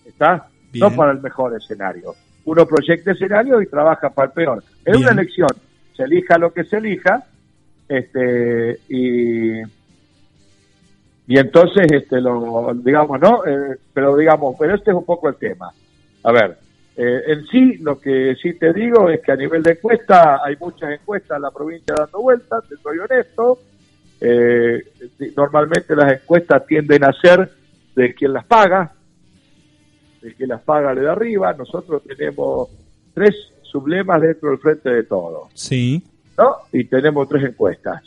¿Está? 0.05 0.49
Bien. 0.73 0.89
No 0.89 0.97
para 0.97 1.13
el 1.13 1.21
mejor 1.21 1.57
escenario. 1.57 2.15
Uno 2.45 2.67
proyecta 2.67 3.13
escenario 3.13 3.61
y 3.61 3.67
trabaja 3.67 4.11
para 4.11 4.29
el 4.29 4.33
peor. 4.33 4.65
Bien. 4.85 4.99
una 4.99 5.11
elección 5.11 5.49
se 6.01 6.05
elija 6.05 6.39
lo 6.39 6.53
que 6.53 6.65
se 6.65 6.79
elija, 6.79 7.27
este, 7.87 8.79
y, 8.89 9.61
y 11.27 11.39
entonces, 11.39 11.93
este, 11.93 12.21
lo, 12.23 12.73
digamos, 12.75 13.21
¿no? 13.21 13.45
Eh, 13.45 13.77
pero 13.93 14.17
digamos, 14.17 14.57
pero 14.59 14.75
este 14.75 14.93
es 14.93 14.97
un 14.97 15.05
poco 15.05 15.29
el 15.29 15.37
tema. 15.37 15.71
A 16.23 16.33
ver, 16.33 16.57
Eh, 16.97 17.23
en 17.29 17.47
sí, 17.47 17.79
lo 17.79 17.99
que 17.99 18.35
sí 18.43 18.55
te 18.55 18.73
digo 18.75 19.09
es 19.09 19.21
que 19.21 19.33
a 19.33 19.37
nivel 19.37 19.63
de 19.63 19.73
encuesta, 19.73 20.41
hay 20.45 20.57
muchas 20.57 20.91
encuestas 20.91 21.37
en 21.37 21.43
la 21.43 21.51
provincia 21.51 21.95
dando 21.97 22.21
vueltas, 22.21 22.65
te 22.69 22.77
soy 22.77 22.99
honesto. 22.99 23.59
Eh, 24.21 24.85
normalmente 25.37 25.97
las 25.97 26.13
encuestas 26.13 26.67
tienden 26.67 27.05
a 27.05 27.13
ser 27.13 27.51
de 27.95 28.15
quien 28.15 28.33
las 28.33 28.45
paga, 28.45 28.93
de 30.21 30.35
quien 30.35 30.51
las 30.51 30.61
paga 30.63 30.95
de 30.95 31.09
arriba. 31.09 31.53
Nosotros 31.55 32.03
tenemos 32.05 32.69
tres 33.15 33.35
sublemas 33.63 34.21
dentro 34.21 34.51
del 34.51 34.59
frente 34.59 34.91
de 34.91 35.03
todo. 35.05 35.49
Sí. 35.55 36.03
¿No? 36.37 36.57
Y 36.73 36.85
tenemos 36.85 37.29
tres 37.29 37.45
encuestas. 37.45 38.03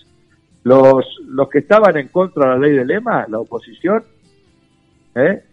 Los, 0.63 1.05
los 1.27 1.49
que 1.49 1.59
estaban 1.59 1.97
en 1.97 2.07
contra 2.07 2.45
de 2.45 2.49
la 2.51 2.57
ley 2.57 2.77
de 2.77 2.85
lema, 2.85 3.25
la 3.27 3.39
oposición, 3.39 4.03
¿eh? 5.15 5.43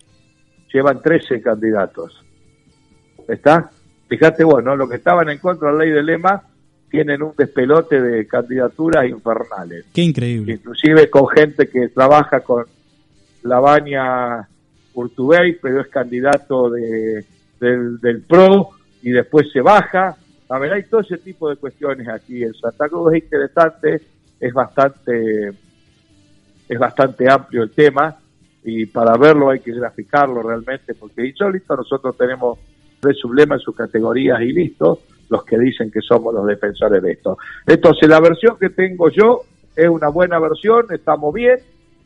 llevan 0.73 1.03
13 1.03 1.43
candidatos. 1.43 2.25
¿Está? 3.29 3.71
Fíjate 4.09 4.45
vos, 4.45 4.63
¿no? 4.63 4.77
Los 4.77 4.89
que 4.89 4.97
estaban 4.97 5.29
en 5.29 5.39
contra 5.39 5.71
de 5.71 5.79
la 5.79 5.85
ley 5.85 5.93
de 5.93 6.03
lema 6.03 6.43
tienen 6.91 7.23
un 7.23 7.33
despelote 7.37 8.01
de 8.01 8.27
candidaturas 8.27 9.09
infernales. 9.09 9.87
Qué 9.95 10.03
increíble. 10.03 10.55
Inclusive 10.55 11.09
con 11.09 11.29
gente 11.29 11.69
que 11.69 11.89
trabaja 11.89 12.41
con 12.41 12.65
la 13.43 13.61
baña 13.61 14.49
Urtubey, 14.95 15.59
pero 15.63 15.81
es 15.81 15.89
candidato 15.89 16.69
de, 16.69 17.25
del, 17.61 17.99
del 18.01 18.23
PRO 18.23 18.71
y 19.03 19.11
después 19.11 19.51
se 19.53 19.61
baja. 19.61 20.17
A 20.49 20.59
ver, 20.59 20.73
hay 20.73 20.83
todo 20.83 21.01
ese 21.01 21.19
tipo 21.19 21.49
de 21.49 21.57
cuestiones 21.57 22.09
aquí. 22.09 22.43
El 22.43 22.55
Santa 22.57 22.89
Cruz 22.89 23.15
es 23.15 23.23
interesante, 23.23 24.01
es 24.41 24.53
bastante, 24.53 25.53
es 26.69 26.79
bastante 26.79 27.31
amplio 27.31 27.63
el 27.63 27.71
tema 27.71 28.17
y 28.65 28.87
para 28.87 29.17
verlo 29.17 29.51
hay 29.51 29.61
que 29.61 29.73
graficarlo 29.73 30.43
realmente 30.43 30.95
porque 30.95 31.27
insólito 31.27 31.75
nosotros 31.77 32.15
tenemos 32.19 32.59
tres 33.01 33.17
sublemas 33.17 33.61
en 33.61 33.65
sus 33.65 33.75
categorías 33.75 34.39
y 34.43 34.53
listo 34.53 35.01
los 35.31 35.45
que 35.45 35.59
dicen 35.59 35.91
que 35.91 36.01
somos 36.01 36.35
los 36.35 36.47
defensores 36.47 37.03
de 37.03 37.13
esto. 37.13 37.39
Entonces 37.67 38.09
la 38.09 38.21
versión 38.21 38.59
que 38.59 38.71
tengo 38.71 39.09
yo 39.11 39.43
es 39.75 39.89
una 39.89 40.09
buena 40.09 40.39
versión, 40.39 40.87
estamos 40.91 41.33
bien, 41.33 41.59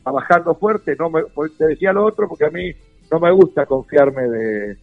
trabajando 0.03 0.55
fuerte, 0.55 0.95
no 0.97 1.09
me, 1.09 1.21
te 1.57 1.65
decía 1.65 1.91
lo 1.91 2.05
otro 2.05 2.29
porque 2.29 2.45
a 2.45 2.49
mí 2.49 2.71
no 3.11 3.19
me 3.19 3.31
gusta 3.31 3.65
confiarme 3.65 4.29
de, 4.29 4.77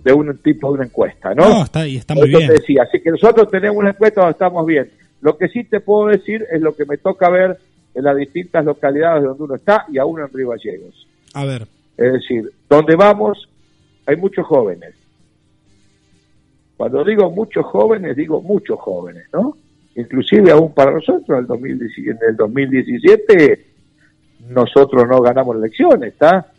de 0.00 0.12
un 0.12 0.36
tipo 0.38 0.68
de 0.68 0.74
una 0.74 0.84
encuesta, 0.84 1.32
¿no? 1.34 1.48
No, 1.48 1.64
está, 1.64 1.86
y 1.86 1.96
está 1.96 2.14
muy 2.14 2.28
bien. 2.28 2.48
decía, 2.48 2.82
así 2.82 3.00
que 3.00 3.10
nosotros 3.10 3.48
tenemos 3.50 3.78
una 3.78 3.90
encuesta 3.90 4.20
donde 4.20 4.32
estamos 4.32 4.66
bien. 4.66 4.90
Lo 5.20 5.38
que 5.38 5.48
sí 5.48 5.64
te 5.64 5.80
puedo 5.80 6.08
decir 6.08 6.44
es 6.50 6.60
lo 6.60 6.74
que 6.74 6.84
me 6.84 6.98
toca 6.98 7.30
ver 7.30 7.58
en 7.94 8.04
las 8.04 8.16
distintas 8.16 8.64
localidades 8.64 9.24
donde 9.24 9.42
uno 9.42 9.54
está 9.54 9.86
y 9.88 9.98
aún 9.98 10.20
en 10.20 10.28
Río 10.32 10.50
Gallegos. 10.50 11.06
A 11.34 11.44
ver. 11.44 11.66
Es 11.96 12.12
decir, 12.12 12.50
donde 12.68 12.94
vamos 12.96 13.48
hay 14.06 14.16
muchos 14.16 14.46
jóvenes. 14.46 14.94
Cuando 16.78 17.02
digo 17.02 17.28
muchos 17.28 17.66
jóvenes, 17.66 18.14
digo 18.14 18.40
muchos 18.40 18.78
jóvenes, 18.78 19.26
¿no? 19.32 19.56
Inclusive 19.96 20.52
aún 20.52 20.72
para 20.72 20.92
nosotros, 20.92 21.28
en 21.28 21.38
el, 21.38 21.46
2017, 21.46 22.10
en 22.10 22.30
el 22.30 22.36
2017 22.36 23.66
nosotros 24.50 25.08
no 25.08 25.20
ganamos 25.20 25.56
elecciones, 25.56 26.12
¿está? 26.12 26.52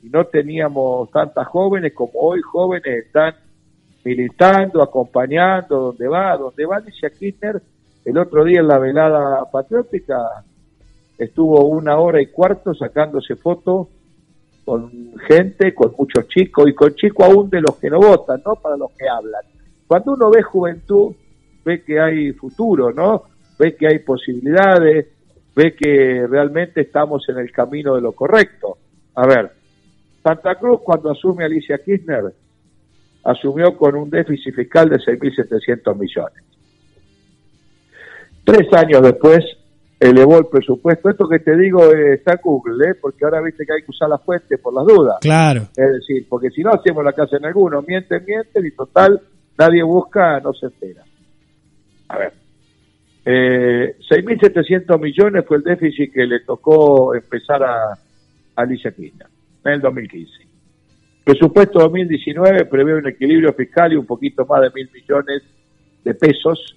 Y 0.00 0.10
no 0.10 0.26
teníamos 0.26 1.10
tantas 1.10 1.48
jóvenes 1.48 1.92
como 1.92 2.12
hoy 2.20 2.40
jóvenes 2.40 3.04
están 3.04 3.34
militando, 4.04 4.80
acompañando, 4.80 5.86
donde 5.86 6.06
va, 6.06 6.36
donde 6.36 6.66
va 6.66 6.76
Alicia 6.76 7.10
Kirchner, 7.10 7.60
el 8.04 8.16
otro 8.16 8.44
día 8.44 8.60
en 8.60 8.68
la 8.68 8.78
velada 8.78 9.50
patriótica 9.50 10.44
estuvo 11.18 11.64
una 11.66 11.98
hora 11.98 12.22
y 12.22 12.28
cuarto 12.28 12.74
sacándose 12.74 13.34
fotos 13.34 13.88
con 14.64 15.14
gente, 15.26 15.74
con 15.74 15.92
muchos 15.98 16.28
chicos 16.28 16.68
y 16.68 16.74
con 16.74 16.94
chicos 16.94 17.26
aún 17.28 17.50
de 17.50 17.60
los 17.60 17.74
que 17.74 17.90
no 17.90 17.98
votan, 17.98 18.40
no 18.46 18.54
para 18.54 18.76
los 18.76 18.92
que 18.92 19.08
hablan. 19.08 19.42
Cuando 19.86 20.12
uno 20.14 20.30
ve 20.30 20.42
juventud, 20.42 21.14
ve 21.64 21.82
que 21.82 22.00
hay 22.00 22.32
futuro, 22.32 22.92
¿no? 22.92 23.24
Ve 23.58 23.76
que 23.76 23.86
hay 23.86 23.98
posibilidades, 24.00 25.06
ve 25.54 25.74
que 25.74 26.26
realmente 26.28 26.82
estamos 26.82 27.28
en 27.28 27.38
el 27.38 27.52
camino 27.52 27.94
de 27.94 28.00
lo 28.00 28.12
correcto. 28.12 28.78
A 29.14 29.26
ver, 29.26 29.52
Santa 30.22 30.56
Cruz 30.56 30.80
cuando 30.82 31.10
asume 31.10 31.44
Alicia 31.44 31.78
Kirchner, 31.78 32.32
asumió 33.24 33.76
con 33.76 33.94
un 33.94 34.10
déficit 34.10 34.54
fiscal 34.54 34.88
de 34.88 34.96
6.700 34.96 35.96
millones. 35.96 36.44
Tres 38.44 38.72
años 38.74 39.02
después 39.02 39.44
elevó 39.98 40.38
el 40.38 40.46
presupuesto. 40.46 41.08
Esto 41.08 41.28
que 41.28 41.38
te 41.38 41.56
digo 41.56 41.90
está 41.92 42.36
Google, 42.42 42.90
¿eh? 42.90 42.94
porque 43.00 43.24
ahora 43.24 43.40
viste 43.40 43.64
que 43.64 43.72
hay 43.72 43.82
que 43.82 43.90
usar 43.90 44.08
la 44.08 44.18
fuente 44.18 44.58
por 44.58 44.74
las 44.74 44.84
dudas. 44.84 45.16
Claro. 45.20 45.62
Es 45.76 45.92
decir, 45.92 46.26
porque 46.28 46.50
si 46.50 46.62
no 46.62 46.70
hacemos 46.70 47.02
la 47.04 47.12
casa 47.12 47.36
en 47.36 47.46
alguno, 47.46 47.82
mienten, 47.82 48.22
mienten 48.26 48.66
y 48.66 48.70
total, 48.72 49.20
nadie 49.58 49.82
busca, 49.82 50.40
no 50.40 50.52
se 50.52 50.66
espera. 50.66 51.02
A 52.08 52.18
ver, 52.18 52.32
eh, 53.24 53.96
6.700 54.08 55.00
millones 55.00 55.44
fue 55.46 55.56
el 55.58 55.62
déficit 55.62 56.12
que 56.12 56.26
le 56.26 56.40
tocó 56.40 57.14
empezar 57.14 57.62
a, 57.62 57.98
Alicia 58.56 58.92
Kirchner 58.92 59.26
en 59.64 59.72
el 59.72 59.80
2015. 59.80 60.32
Presupuesto 61.24 61.80
2019 61.80 62.66
prevé 62.66 62.94
un 62.94 63.08
equilibrio 63.08 63.52
fiscal 63.52 63.92
y 63.92 63.96
un 63.96 64.06
poquito 64.06 64.44
más 64.46 64.60
de 64.60 64.70
mil 64.74 64.88
millones 64.92 65.42
de 66.04 66.14
pesos 66.14 66.76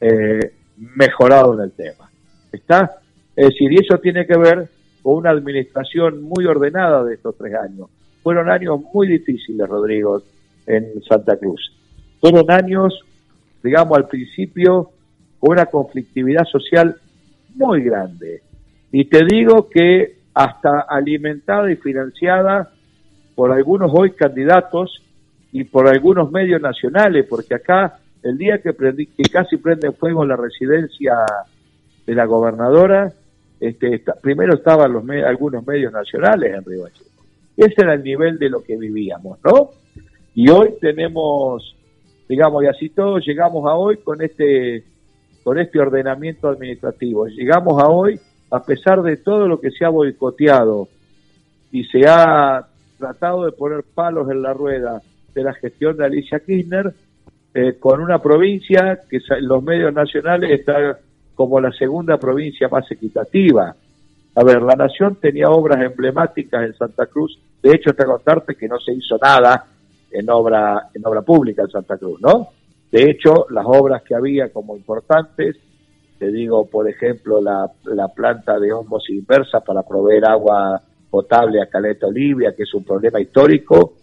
eh, 0.00 0.52
mejorado 0.76 1.54
en 1.54 1.60
el 1.62 1.72
tema. 1.72 2.10
¿Está? 2.52 2.98
Es 3.34 3.48
decir, 3.48 3.72
y 3.72 3.76
eso 3.76 3.98
tiene 3.98 4.26
que 4.26 4.36
ver 4.36 4.68
con 5.02 5.16
una 5.16 5.30
administración 5.30 6.22
muy 6.22 6.44
ordenada 6.44 7.02
de 7.02 7.14
estos 7.14 7.36
tres 7.36 7.54
años. 7.54 7.88
Fueron 8.22 8.50
años 8.50 8.80
muy 8.92 9.08
difíciles, 9.08 9.66
Rodrigo, 9.68 10.22
en 10.66 11.02
Santa 11.02 11.36
Cruz. 11.36 11.72
Fueron 12.22 12.48
años, 12.52 13.00
digamos, 13.64 13.98
al 13.98 14.06
principio, 14.06 14.92
con 15.40 15.54
una 15.54 15.66
conflictividad 15.66 16.44
social 16.44 16.94
muy 17.56 17.82
grande. 17.82 18.42
Y 18.92 19.06
te 19.06 19.24
digo 19.24 19.68
que 19.68 20.18
hasta 20.32 20.82
alimentada 20.82 21.72
y 21.72 21.74
financiada 21.74 22.70
por 23.34 23.50
algunos 23.50 23.90
hoy 23.92 24.12
candidatos 24.12 25.02
y 25.50 25.64
por 25.64 25.88
algunos 25.88 26.30
medios 26.30 26.62
nacionales, 26.62 27.26
porque 27.28 27.56
acá 27.56 27.98
el 28.22 28.38
día 28.38 28.62
que, 28.62 28.72
casi 29.32 29.56
prende 29.56 29.90
fuego 29.90 30.24
la 30.24 30.36
residencia 30.36 31.14
de 32.06 32.14
la 32.14 32.24
gobernadora, 32.24 33.12
este, 33.58 34.00
primero 34.22 34.54
estaban 34.54 34.92
los 34.92 35.02
algunos 35.26 35.66
medios 35.66 35.92
nacionales 35.92 36.54
en 36.54 36.64
Río 36.64 36.84
Gallegos. 36.84 37.12
Ese 37.56 37.74
era 37.78 37.94
el 37.94 38.04
nivel 38.04 38.38
de 38.38 38.48
lo 38.48 38.62
que 38.62 38.76
vivíamos, 38.76 39.40
¿no? 39.44 39.70
Y 40.36 40.48
hoy 40.50 40.74
tenemos, 40.80 41.74
digamos, 42.32 42.64
y 42.64 42.66
así 42.66 42.88
todos 42.88 43.22
llegamos 43.26 43.68
a 43.68 43.74
hoy 43.74 43.98
con 43.98 44.22
este, 44.22 44.84
con 45.44 45.58
este 45.58 45.78
ordenamiento 45.78 46.48
administrativo. 46.48 47.26
Llegamos 47.26 47.82
a 47.82 47.88
hoy, 47.88 48.18
a 48.50 48.62
pesar 48.62 49.02
de 49.02 49.18
todo 49.18 49.46
lo 49.46 49.60
que 49.60 49.70
se 49.70 49.84
ha 49.84 49.90
boicoteado 49.90 50.88
y 51.70 51.84
se 51.84 52.08
ha 52.08 52.66
tratado 52.96 53.44
de 53.44 53.52
poner 53.52 53.84
palos 53.94 54.30
en 54.30 54.40
la 54.40 54.54
rueda 54.54 55.02
de 55.34 55.42
la 55.42 55.52
gestión 55.52 55.98
de 55.98 56.06
Alicia 56.06 56.40
Kirchner, 56.40 56.94
eh, 57.52 57.74
con 57.78 58.00
una 58.00 58.18
provincia 58.18 59.00
que 59.10 59.18
en 59.18 59.46
los 59.46 59.62
medios 59.62 59.92
nacionales 59.92 60.58
está 60.58 61.00
como 61.34 61.60
la 61.60 61.70
segunda 61.72 62.16
provincia 62.16 62.66
más 62.68 62.90
equitativa. 62.90 63.76
A 64.34 64.42
ver, 64.42 64.62
la 64.62 64.74
Nación 64.74 65.16
tenía 65.16 65.50
obras 65.50 65.82
emblemáticas 65.82 66.64
en 66.64 66.74
Santa 66.78 67.04
Cruz. 67.04 67.38
De 67.62 67.74
hecho, 67.74 67.92
te 67.92 68.06
contarte 68.06 68.54
que 68.54 68.68
no 68.68 68.80
se 68.80 68.94
hizo 68.94 69.18
nada 69.20 69.66
en 70.12 70.30
obra, 70.30 70.90
en 70.94 71.06
obra 71.06 71.22
pública 71.22 71.62
en 71.62 71.70
Santa 71.70 71.96
Cruz, 71.96 72.20
¿no? 72.20 72.48
De 72.90 73.10
hecho, 73.10 73.46
las 73.50 73.64
obras 73.66 74.02
que 74.02 74.14
había 74.14 74.50
como 74.52 74.76
importantes, 74.76 75.56
te 76.18 76.30
digo, 76.30 76.66
por 76.66 76.88
ejemplo, 76.88 77.40
la, 77.40 77.70
la 77.84 78.08
planta 78.08 78.58
de 78.58 78.72
Homos 78.72 79.08
Inversa 79.08 79.60
para 79.60 79.82
proveer 79.82 80.26
agua 80.26 80.80
potable 81.10 81.62
a 81.62 81.66
Caleta 81.66 82.06
Olivia, 82.06 82.54
que 82.54 82.64
es 82.64 82.74
un 82.74 82.84
problema 82.84 83.20
histórico, 83.20 83.94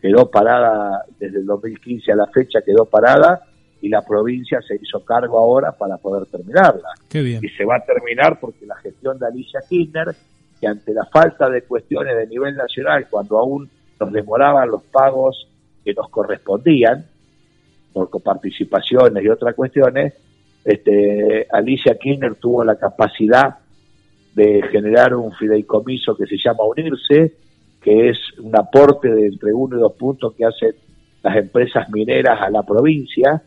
quedó 0.00 0.30
parada 0.30 1.04
desde 1.18 1.38
el 1.38 1.46
2015 1.46 2.12
a 2.12 2.16
la 2.16 2.26
fecha, 2.26 2.62
quedó 2.62 2.84
parada 2.84 3.42
y 3.80 3.88
la 3.88 4.02
provincia 4.02 4.60
se 4.66 4.76
hizo 4.76 5.04
cargo 5.04 5.38
ahora 5.38 5.72
para 5.72 5.96
poder 5.98 6.26
terminarla. 6.26 6.88
Y 7.42 7.48
se 7.50 7.64
va 7.64 7.76
a 7.76 7.84
terminar 7.84 8.38
porque 8.40 8.66
la 8.66 8.76
gestión 8.76 9.18
de 9.18 9.26
Alicia 9.26 9.60
Kirchner, 9.68 10.14
que 10.60 10.66
ante 10.66 10.92
la 10.92 11.04
falta 11.06 11.48
de 11.48 11.62
cuestiones 11.62 12.16
de 12.16 12.26
nivel 12.26 12.56
nacional, 12.56 13.06
cuando 13.08 13.38
aún 13.38 13.70
nos 14.00 14.12
demoraban 14.12 14.70
los 14.70 14.82
pagos 14.84 15.48
que 15.88 15.94
nos 15.94 16.10
correspondían, 16.10 17.06
por 17.94 18.10
coparticipaciones 18.10 19.24
y 19.24 19.28
otras 19.28 19.54
cuestiones, 19.54 20.12
este, 20.62 21.46
Alicia 21.50 21.96
Kirchner 21.98 22.34
tuvo 22.34 22.62
la 22.62 22.76
capacidad 22.76 23.56
de 24.34 24.62
generar 24.70 25.14
un 25.14 25.32
fideicomiso 25.32 26.14
que 26.14 26.26
se 26.26 26.36
llama 26.36 26.64
Unirse, 26.64 27.36
que 27.80 28.10
es 28.10 28.18
un 28.38 28.54
aporte 28.54 29.08
de 29.08 29.28
entre 29.28 29.54
uno 29.54 29.78
y 29.78 29.80
dos 29.80 29.94
puntos 29.94 30.34
que 30.34 30.44
hacen 30.44 30.74
las 31.22 31.36
empresas 31.36 31.88
mineras 31.88 32.38
a 32.38 32.50
la 32.50 32.62
provincia, 32.64 33.42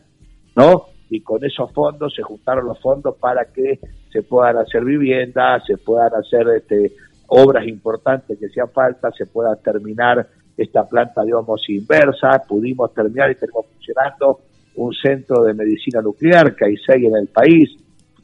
¿no? 0.56 0.86
Y 1.10 1.20
con 1.20 1.44
esos 1.44 1.70
fondos 1.70 2.12
se 2.12 2.22
juntaron 2.22 2.66
los 2.66 2.80
fondos 2.80 3.14
para 3.18 3.44
que 3.52 3.78
se 4.10 4.22
puedan 4.22 4.56
hacer 4.56 4.84
viviendas, 4.84 5.62
se 5.64 5.76
puedan 5.76 6.12
hacer 6.14 6.48
este, 6.56 6.92
obras 7.28 7.68
importantes 7.68 8.36
que 8.36 8.48
sean 8.48 8.68
falta, 8.70 9.12
se 9.12 9.26
pueda 9.26 9.54
terminar 9.54 10.26
esta 10.56 10.86
planta 10.86 11.24
de 11.24 11.34
homos 11.34 11.68
inversa, 11.68 12.42
pudimos 12.46 12.92
terminar 12.92 13.30
y 13.30 13.36
tenemos 13.36 13.66
funcionando 13.66 14.40
un 14.76 14.92
centro 14.92 15.42
de 15.42 15.54
medicina 15.54 16.00
nuclear, 16.00 16.54
que 16.54 16.66
hay 16.66 16.76
seis 16.76 17.04
en 17.04 17.16
el 17.16 17.28
país, 17.28 17.76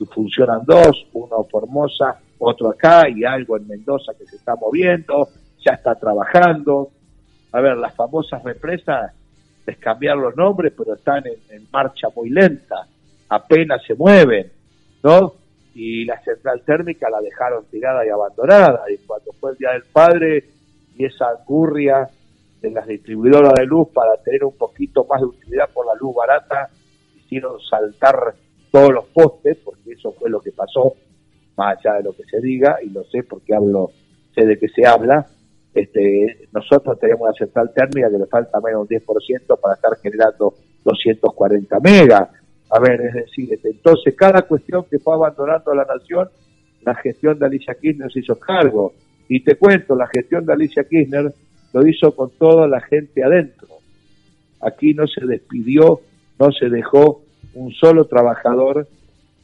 funcionan 0.06 0.60
dos, 0.64 1.06
uno 1.12 1.44
Formosa, 1.50 2.20
otro 2.38 2.70
acá 2.70 3.08
y 3.08 3.24
algo 3.24 3.56
en 3.56 3.66
Mendoza 3.66 4.12
que 4.16 4.26
se 4.26 4.36
está 4.36 4.54
moviendo, 4.54 5.28
ya 5.64 5.72
está 5.72 5.94
trabajando. 5.94 6.90
A 7.52 7.60
ver, 7.60 7.76
las 7.76 7.94
famosas 7.94 8.42
represas, 8.44 9.12
les 9.66 9.76
cambiaron 9.78 10.22
los 10.22 10.36
nombres, 10.36 10.72
pero 10.76 10.94
están 10.94 11.24
en, 11.26 11.66
marcha 11.72 12.08
muy 12.14 12.30
lenta, 12.30 12.86
apenas 13.28 13.82
se 13.86 13.94
mueven, 13.94 14.50
¿no? 15.02 15.34
Y 15.74 16.04
la 16.04 16.20
central 16.22 16.62
térmica 16.64 17.10
la 17.10 17.20
dejaron 17.20 17.64
tirada 17.70 18.04
y 18.06 18.08
abandonada, 18.08 18.82
y 18.90 18.98
cuando 19.06 19.32
fue 19.32 19.52
el 19.52 19.56
Día 19.58 19.72
del 19.72 19.84
Padre 19.92 20.44
y 20.96 21.04
esa 21.04 21.28
angurria 21.28 22.08
de 22.60 22.70
las 22.70 22.86
distribuidoras 22.86 23.54
de 23.54 23.66
luz 23.66 23.88
para 23.94 24.16
tener 24.22 24.44
un 24.44 24.56
poquito 24.56 25.06
más 25.08 25.20
de 25.20 25.26
utilidad 25.26 25.70
por 25.72 25.86
la 25.86 25.94
luz 25.94 26.14
barata, 26.14 26.68
hicieron 27.16 27.60
saltar 27.60 28.34
todos 28.70 28.92
los 28.92 29.04
postes, 29.06 29.56
porque 29.64 29.92
eso 29.92 30.12
fue 30.12 30.30
lo 30.30 30.40
que 30.40 30.52
pasó, 30.52 30.94
más 31.56 31.78
allá 31.78 31.98
de 31.98 32.04
lo 32.04 32.12
que 32.12 32.24
se 32.24 32.40
diga, 32.40 32.78
y 32.82 32.90
lo 32.90 33.04
sé 33.04 33.22
porque 33.22 33.54
hablo, 33.54 33.90
sé 34.34 34.44
de 34.44 34.58
qué 34.58 34.68
se 34.68 34.86
habla, 34.86 35.26
este, 35.74 36.48
nosotros 36.52 36.98
tenemos 36.98 37.22
una 37.22 37.32
central 37.32 37.72
térmica 37.74 38.10
que 38.10 38.18
le 38.18 38.26
falta 38.26 38.60
menos 38.60 38.82
un 38.82 38.88
10% 38.88 39.60
para 39.60 39.74
estar 39.74 39.96
generando 40.02 40.54
240 40.84 41.80
megas. 41.80 42.28
A 42.70 42.80
ver, 42.80 43.00
es 43.00 43.14
decir, 43.14 43.52
este, 43.52 43.70
entonces 43.70 44.14
cada 44.16 44.42
cuestión 44.42 44.84
que 44.90 44.98
fue 44.98 45.14
abandonando 45.14 45.74
la 45.74 45.84
nación, 45.84 46.28
la 46.82 46.94
gestión 46.96 47.38
de 47.38 47.46
Alicia 47.46 47.74
Kirchner 47.74 48.10
se 48.12 48.20
hizo 48.20 48.38
cargo. 48.38 48.92
Y 49.28 49.44
te 49.44 49.56
cuento, 49.56 49.94
la 49.94 50.06
gestión 50.06 50.44
de 50.44 50.52
Alicia 50.52 50.84
Kirchner 50.84 51.32
lo 51.78 51.88
hizo 51.88 52.12
con 52.12 52.30
toda 52.38 52.66
la 52.66 52.80
gente 52.80 53.22
adentro. 53.22 53.68
Aquí 54.60 54.94
no 54.94 55.06
se 55.06 55.24
despidió, 55.24 56.00
no 56.38 56.50
se 56.52 56.68
dejó 56.68 57.22
un 57.54 57.72
solo 57.72 58.06
trabajador 58.06 58.88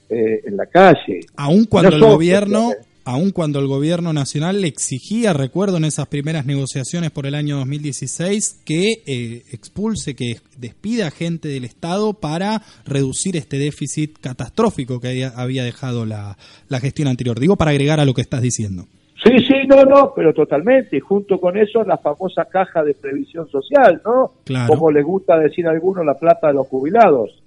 eh, 0.08 0.40
en 0.44 0.56
la 0.56 0.66
calle. 0.66 1.20
Aun 1.36 1.64
cuando 1.64 1.94
el 1.94 2.00
gobierno, 2.00 2.72
aun 3.04 3.30
cuando 3.30 3.60
el 3.60 3.68
gobierno 3.68 4.12
nacional 4.12 4.60
le 4.60 4.68
exigía, 4.68 5.32
recuerdo 5.32 5.76
en 5.76 5.84
esas 5.84 6.08
primeras 6.08 6.44
negociaciones 6.46 7.10
por 7.10 7.26
el 7.26 7.34
año 7.34 7.56
2016, 7.58 8.62
que 8.64 9.02
eh, 9.06 9.42
expulse, 9.52 10.14
que 10.14 10.38
despida 10.58 11.10
gente 11.10 11.48
del 11.48 11.64
Estado 11.64 12.14
para 12.14 12.62
reducir 12.84 13.36
este 13.36 13.58
déficit 13.58 14.18
catastrófico 14.18 15.00
que 15.00 15.24
había, 15.24 15.64
dejado 15.64 16.04
la, 16.04 16.36
la 16.68 16.80
gestión 16.80 17.06
anterior. 17.06 17.38
Digo 17.38 17.56
para 17.56 17.70
agregar 17.70 18.00
a 18.00 18.04
lo 18.04 18.14
que 18.14 18.22
estás 18.22 18.42
diciendo. 18.42 18.86
Sí, 19.22 19.38
sí, 19.38 19.54
no, 19.68 19.84
no, 19.84 20.12
pero 20.14 20.34
totalmente. 20.34 20.96
Y 20.96 21.00
junto 21.00 21.38
con 21.38 21.56
eso 21.56 21.84
la 21.84 21.98
famosa 21.98 22.44
caja 22.46 22.82
de 22.82 22.94
previsión 22.94 23.48
social, 23.48 24.02
¿no? 24.04 24.32
Como 24.66 24.90
le 24.90 25.02
gusta 25.02 25.38
decir 25.38 25.66
a 25.66 25.70
algunos, 25.70 26.04
la 26.04 26.18
plata 26.18 26.48
de 26.48 26.54
los 26.54 26.66
jubilados 26.66 27.44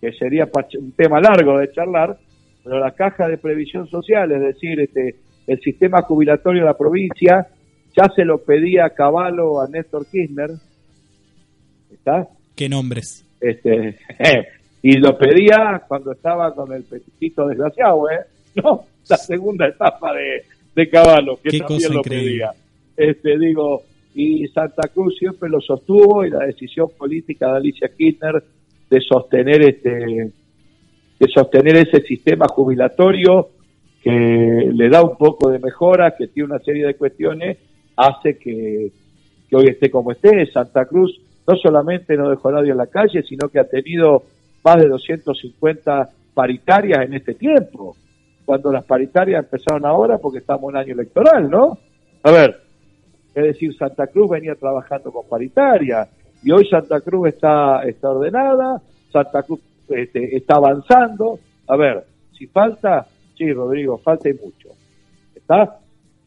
que 0.00 0.12
sería 0.12 0.50
un 0.78 0.92
tema 0.92 1.18
largo 1.18 1.58
de 1.58 1.72
charlar, 1.72 2.18
pero 2.62 2.78
la 2.78 2.90
caja 2.90 3.26
de 3.26 3.38
previsión 3.38 3.88
social, 3.88 4.30
es 4.32 4.40
decir, 4.40 4.78
este, 4.80 5.16
el 5.46 5.60
sistema 5.60 6.02
jubilatorio 6.02 6.62
de 6.62 6.66
la 6.66 6.76
provincia, 6.76 7.46
ya 7.96 8.10
se 8.14 8.24
lo 8.24 8.38
pedía 8.38 8.84
a 8.84 8.90
Caballo 8.90 9.62
a 9.62 9.68
Néstor 9.68 10.04
Kirchner. 10.06 10.50
¿Está? 11.90 12.28
¿Qué 12.54 12.68
nombres? 12.68 13.24
Este, 13.40 13.98
y 14.82 14.98
lo 14.98 15.16
pedía 15.16 15.82
cuando 15.88 16.12
estaba 16.12 16.54
con 16.54 16.72
el 16.72 16.82
peticito 16.82 17.46
desgraciado, 17.46 18.10
¿eh? 18.10 18.20
No, 18.62 18.84
la 19.08 19.16
segunda 19.16 19.66
etapa 19.66 20.12
de, 20.12 20.44
de 20.74 20.88
Caballo, 20.88 21.38
que 21.42 21.58
también 21.58 21.94
lo 21.94 22.02
pedía. 22.02 22.52
Este, 22.96 23.38
digo, 23.38 23.82
y 24.14 24.46
Santa 24.48 24.88
Cruz 24.88 25.16
siempre 25.18 25.48
lo 25.48 25.60
sostuvo 25.60 26.24
y 26.24 26.30
la 26.30 26.46
decisión 26.46 26.88
política 26.96 27.50
de 27.50 27.56
Alicia 27.56 27.88
Kirchner 27.88 28.42
de 28.88 29.00
sostener 29.00 29.62
este 29.62 30.32
de 31.18 31.28
sostener 31.28 31.76
ese 31.76 32.00
sistema 32.02 32.46
jubilatorio 32.48 33.48
que 34.02 34.70
le 34.72 34.88
da 34.90 35.02
un 35.02 35.16
poco 35.16 35.50
de 35.50 35.58
mejora, 35.58 36.14
que 36.16 36.26
tiene 36.28 36.50
una 36.50 36.58
serie 36.58 36.86
de 36.86 36.94
cuestiones, 36.94 37.56
hace 37.96 38.36
que, 38.36 38.92
hoy 39.52 39.66
esté 39.66 39.90
como 39.90 40.12
esté. 40.12 40.44
Santa 40.52 40.84
Cruz 40.84 41.18
no 41.48 41.56
solamente 41.56 42.16
no 42.16 42.28
dejó 42.28 42.50
a 42.50 42.52
nadie 42.52 42.72
en 42.72 42.76
la 42.76 42.88
calle, 42.88 43.22
sino 43.22 43.48
que 43.48 43.60
ha 43.60 43.64
tenido 43.64 44.24
más 44.62 44.76
de 44.76 44.88
250 44.88 46.10
paritarias 46.34 47.06
en 47.06 47.14
este 47.14 47.34
tiempo, 47.34 47.96
cuando 48.44 48.72
las 48.72 48.84
paritarias 48.84 49.44
empezaron 49.44 49.86
ahora 49.86 50.18
porque 50.18 50.38
estamos 50.38 50.72
en 50.72 50.78
año 50.78 50.94
electoral, 50.94 51.50
¿no? 51.50 51.78
A 52.22 52.30
ver, 52.30 52.60
es 53.34 53.42
decir, 53.42 53.76
Santa 53.76 54.06
Cruz 54.06 54.30
venía 54.30 54.54
trabajando 54.54 55.10
con 55.10 55.26
paritarias, 55.28 56.08
y 56.44 56.52
hoy 56.52 56.66
Santa 56.68 57.00
Cruz 57.00 57.28
está, 57.28 57.82
está 57.84 58.10
ordenada, 58.10 58.80
Santa 59.10 59.42
Cruz 59.42 59.60
este, 59.88 60.36
está 60.36 60.56
avanzando. 60.56 61.38
A 61.66 61.76
ver, 61.76 62.04
si 62.36 62.46
falta, 62.46 63.06
sí, 63.36 63.50
Rodrigo, 63.50 63.96
falta 63.96 64.28
y 64.28 64.34
mucho. 64.34 64.68
¿Está? 65.34 65.78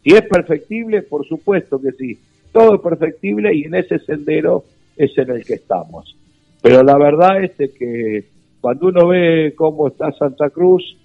Si 0.04 0.16
es 0.16 0.24
perfectible, 0.24 1.04
por 1.04 1.26
supuesto 1.28 1.80
que 1.80 1.92
sí. 1.92 2.20
Todo 2.52 2.76
es 2.76 2.82
perfectible 2.82 3.54
y 3.54 3.66
en 3.66 3.76
ese 3.76 4.00
sendero 4.00 4.64
es 4.96 5.16
en 5.20 5.30
el 5.30 5.46
que 5.46 5.54
estamos. 5.54 6.16
Pero 6.64 6.82
la 6.82 6.98
verdad 6.98 7.44
es 7.44 7.52
que 7.74 8.26
cuando 8.60 8.88
uno 8.88 9.08
ve 9.08 9.54
cómo 9.56 9.90
está 9.90 10.12
Santa 10.14 10.50
Cruz, 10.50 10.98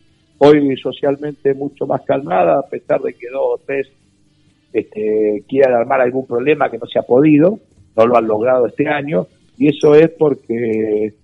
hoy 0.45 0.77
socialmente 0.77 1.55
mucho 1.55 1.87
más 1.87 2.03
calmada, 2.03 2.59
a 2.59 2.69
pesar 2.69 3.01
de 3.01 3.15
que 3.15 3.29
dos 3.31 3.43
o 3.43 3.61
tres 3.65 3.89
este, 4.73 5.45
quieran 5.49 5.75
armar 5.75 6.01
algún 6.01 6.27
problema 6.27 6.69
que 6.69 6.79
no 6.79 6.87
se 6.87 6.99
ha 6.99 7.03
podido, 7.03 7.61
no 7.97 8.07
lo 8.07 8.17
han 8.17 8.27
logrado 8.27 8.67
este 8.67 8.89
año 8.89 9.27
y 9.57 9.69
eso 9.69 9.95
es 9.95 10.11
porque 10.11 11.15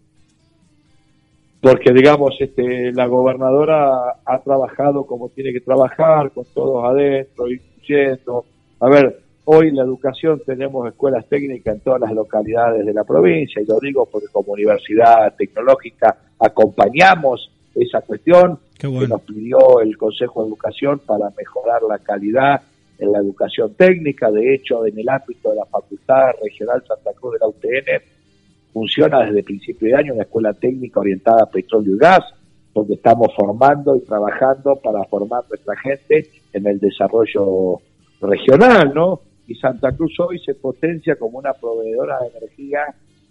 porque 1.60 1.92
digamos 1.92 2.36
este 2.38 2.92
la 2.92 3.06
gobernadora 3.06 4.20
ha 4.24 4.38
trabajado 4.40 5.04
como 5.04 5.30
tiene 5.30 5.52
que 5.52 5.60
trabajar 5.60 6.30
con 6.30 6.44
todos 6.54 6.84
adentro 6.84 7.50
incluyendo 7.50 8.44
a 8.78 8.88
ver 8.88 9.18
hoy 9.46 9.68
en 9.68 9.76
la 9.76 9.82
educación 9.82 10.42
tenemos 10.46 10.86
escuelas 10.86 11.26
técnicas 11.26 11.74
en 11.74 11.80
todas 11.80 12.02
las 12.02 12.12
localidades 12.12 12.86
de 12.86 12.92
la 12.92 13.02
provincia 13.02 13.60
y 13.60 13.66
lo 13.66 13.80
digo 13.80 14.06
porque 14.06 14.28
como 14.30 14.52
universidad 14.52 15.34
tecnológica 15.36 16.16
acompañamos 16.38 17.50
esa 17.78 18.00
cuestión 18.00 18.58
que 18.78 18.88
nos 18.88 19.22
pidió 19.22 19.80
el 19.80 19.96
Consejo 19.96 20.42
de 20.42 20.48
Educación 20.48 21.00
para 21.00 21.30
mejorar 21.36 21.82
la 21.88 21.98
calidad 21.98 22.62
en 22.98 23.12
la 23.12 23.18
educación 23.18 23.74
técnica. 23.74 24.30
De 24.30 24.54
hecho, 24.54 24.86
en 24.86 24.98
el 24.98 25.08
ámbito 25.08 25.50
de 25.50 25.56
la 25.56 25.64
Facultad 25.66 26.32
Regional 26.42 26.82
Santa 26.86 27.12
Cruz 27.18 27.34
de 27.34 27.38
la 27.40 27.48
UTN, 27.48 28.02
funciona 28.72 29.24
desde 29.24 29.42
principio 29.42 29.88
de 29.88 29.96
año 29.96 30.14
una 30.14 30.22
escuela 30.22 30.52
técnica 30.52 31.00
orientada 31.00 31.42
a 31.42 31.50
petróleo 31.50 31.94
y 31.94 31.98
gas, 31.98 32.24
donde 32.74 32.94
estamos 32.94 33.28
formando 33.34 33.96
y 33.96 34.00
trabajando 34.00 34.76
para 34.76 35.04
formar 35.04 35.44
nuestra 35.48 35.76
gente 35.76 36.28
en 36.52 36.66
el 36.66 36.78
desarrollo 36.78 37.80
regional, 38.20 38.92
¿no? 38.94 39.20
Y 39.46 39.54
Santa 39.54 39.92
Cruz 39.92 40.18
hoy 40.20 40.38
se 40.40 40.54
potencia 40.54 41.16
como 41.16 41.38
una 41.38 41.54
proveedora 41.54 42.18
de 42.20 42.38
energía 42.38 42.80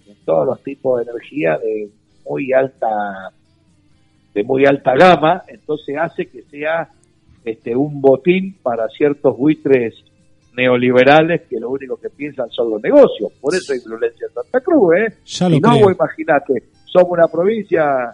en 0.07 0.15
todos 0.25 0.47
los 0.47 0.63
tipos 0.63 0.97
de 0.97 1.11
energía 1.11 1.57
de 1.57 1.89
muy 2.27 2.51
alta 2.51 3.31
de 4.37 4.43
muy 4.43 4.67
alta 4.67 4.93
gama, 4.93 5.41
entonces 5.47 5.97
hace 5.99 6.27
que 6.27 6.43
sea 6.43 6.89
este, 7.43 7.75
un 7.75 7.99
botín 7.99 8.55
para 8.61 8.87
ciertos 8.89 9.35
buitres 9.35 9.95
neoliberales 10.55 11.41
que 11.49 11.59
lo 11.59 11.71
único 11.71 11.97
que 11.97 12.11
piensan 12.11 12.47
son 12.51 12.69
los 12.69 12.79
negocios. 12.83 13.31
Por 13.41 13.55
eso 13.55 13.73
hay 13.73 13.79
violencia 13.83 14.27
en 14.27 14.33
Santa 14.35 14.61
Cruz, 14.61 14.93
¿eh? 14.95 15.13
y 15.49 15.59
no, 15.59 15.89
imagínate, 15.89 16.65
somos 16.85 17.13
una 17.13 17.27
provincia 17.27 18.13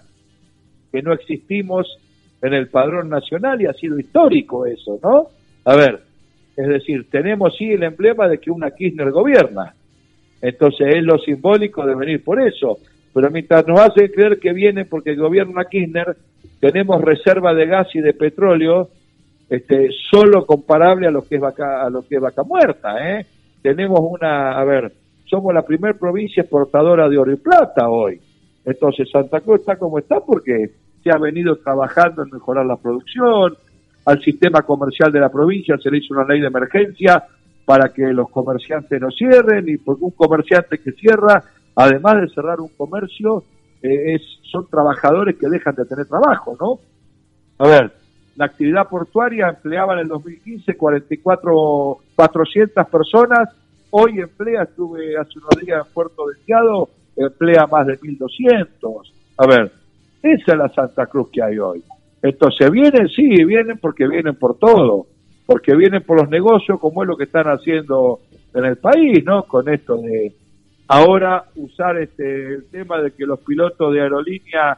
que 0.94 1.02
no 1.02 1.12
existimos 1.12 2.00
en 2.42 2.54
el 2.54 2.70
padrón 2.70 3.10
nacional 3.10 3.62
y 3.62 3.66
ha 3.66 3.74
sido 3.74 4.00
histórico 4.00 4.66
eso, 4.66 4.98
¿no? 5.04 5.28
A 5.66 5.76
ver, 5.76 6.04
es 6.56 6.68
decir, 6.70 7.10
tenemos 7.10 7.54
sí 7.58 7.66
el 7.74 7.84
emblema 7.84 8.30
de 8.30 8.38
que 8.38 8.50
una 8.50 8.72
Kirchner 8.72 9.12
gobierna. 9.12 9.74
Entonces 10.42 10.88
es 10.96 11.04
lo 11.04 11.18
simbólico 11.18 11.86
de 11.86 11.96
venir 11.96 12.24
por 12.24 12.42
eso. 12.42 12.78
Pero 13.14 13.30
mientras 13.30 13.68
nos 13.68 13.80
hacen 13.80 14.08
creer 14.08 14.40
que 14.40 14.54
viene 14.54 14.86
porque 14.86 15.16
gobierna 15.16 15.66
Kirchner, 15.66 16.16
tenemos 16.60 17.02
reserva 17.02 17.54
de 17.54 17.66
gas 17.68 17.88
y 17.94 18.02
de 18.02 18.14
petróleo 18.14 18.90
este, 19.50 19.90
solo 20.10 20.46
comparable 20.46 21.08
a 21.08 21.12
lo 21.12 21.24
que 21.24 21.36
es 21.36 21.42
vaca, 21.42 21.84
a 21.84 21.90
lo 21.90 22.08
que 22.08 22.16
es 22.16 22.22
vaca 22.22 22.44
muerta, 22.44 23.20
¿eh? 23.20 23.26
Tenemos 23.62 24.00
una, 24.02 24.60
a 24.60 24.64
ver, 24.64 24.92
somos 25.26 25.54
la 25.54 25.62
primer 25.62 25.98
provincia 25.98 26.42
exportadora 26.42 27.08
de 27.08 27.18
oro 27.18 27.32
y 27.32 27.38
plata 27.38 27.88
hoy. 27.88 28.20
Entonces 28.66 29.10
Santa 29.12 29.42
Cruz 29.42 29.60
está 29.62 29.76
como 29.78 30.00
está 30.00 30.20
porque 30.20 30.72
se 31.04 31.12
ha 31.12 31.18
venido 31.18 31.56
trabajando 31.58 32.24
en 32.24 32.30
mejorar 32.32 32.66
la 32.66 32.78
producción, 32.78 33.56
al 34.06 34.22
sistema 34.22 34.62
comercial 34.64 35.12
de 35.12 35.20
la 35.20 35.30
provincia 35.30 35.78
se 35.78 35.90
le 35.90 36.00
hizo 36.00 36.14
una 36.14 36.26
ley 36.26 36.42
de 36.42 36.48
emergencia 36.48 37.24
para 37.66 37.90
que 37.90 38.12
los 38.14 38.30
comerciantes 38.30 39.00
no 39.00 39.10
cierren 39.12 39.68
y 39.68 39.78
porque 39.78 40.04
un 40.04 40.12
comerciante 40.12 40.80
que 40.80 40.92
cierra, 40.92 41.44
además 41.76 42.22
de 42.22 42.30
cerrar 42.30 42.60
un 42.60 42.70
comercio, 42.70 43.44
eh, 43.82 44.16
es, 44.16 44.22
son 44.52 44.68
trabajadores 44.68 45.36
que 45.38 45.50
dejan 45.50 45.76
de 45.76 45.86
tener 45.86 46.06
trabajo, 46.06 46.58
¿no? 46.60 46.80
A 47.58 47.68
ver, 47.68 47.94
la 48.36 48.46
actividad 48.46 48.88
portuaria 48.88 49.50
empleaba 49.50 49.94
en 49.94 50.00
el 50.00 50.08
2015 50.08 50.76
44, 50.76 51.98
400 52.16 52.88
personas 52.88 53.50
hoy 53.96 54.20
emplea, 54.20 54.64
estuve 54.64 55.16
hace 55.18 55.38
unos 55.38 55.64
días 55.64 55.86
en 55.86 55.94
Puerto 55.94 56.26
Deseado, 56.28 56.90
emplea 57.16 57.68
más 57.68 57.86
de 57.86 58.00
1.200. 58.00 59.12
A 59.38 59.46
ver, 59.46 59.72
esa 60.24 60.52
es 60.52 60.58
la 60.58 60.70
Santa 60.70 61.06
Cruz 61.06 61.30
que 61.32 61.44
hay 61.44 61.60
hoy. 61.60 61.84
Entonces, 62.24 62.72
¿vienen? 62.72 63.08
Sí, 63.10 63.44
vienen 63.44 63.78
porque 63.78 64.08
vienen 64.08 64.36
por 64.36 64.58
todo, 64.58 65.06
porque 65.46 65.76
vienen 65.76 66.02
por 66.02 66.20
los 66.20 66.30
negocios, 66.30 66.80
como 66.80 67.04
es 67.04 67.08
lo 67.08 67.16
que 67.16 67.26
están 67.26 67.46
haciendo 67.46 68.22
en 68.56 68.66
el 68.66 68.78
país, 68.78 69.24
¿no? 69.26 69.44
Con 69.44 69.70
esto 69.70 69.98
de 69.98 70.34
ahora 70.88 71.46
usar 71.56 71.98
este 71.98 72.56
el 72.56 72.66
tema 72.66 73.02
de 73.02 73.12
que 73.12 73.26
los 73.26 73.40
pilotos 73.40 73.94
de 73.94 74.02
aerolínea 74.02 74.78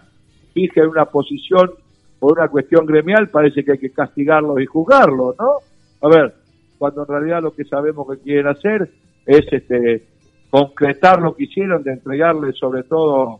fijen 0.54 0.88
una 0.88 1.06
posición 1.06 1.72
por 2.20 2.38
una 2.40 2.48
cuestión 2.48 2.86
gremial, 2.86 3.30
parece 3.30 3.64
que 3.64 3.74
hay 3.74 3.78
que 3.78 3.92
castigarlos 3.92 4.62
y 4.62 4.66
juzgarlos, 4.66 5.36
¿no? 5.38 5.58
A 6.02 6.10
ver, 6.10 6.34
cuando 6.78 7.02
en 7.02 7.08
realidad 7.08 7.42
lo 7.42 7.54
que 7.54 7.66
sabemos 7.66 8.08
que 8.10 8.22
quieren 8.22 8.48
hacer 8.48 8.90
es 9.26 9.46
este 9.52 10.04
concretar 10.50 11.22
lo 11.22 11.36
que 11.36 11.44
hicieron 11.44 11.84
de 11.84 11.94
entregarle 11.94 12.54
sobre 12.54 12.84
todo 12.84 13.40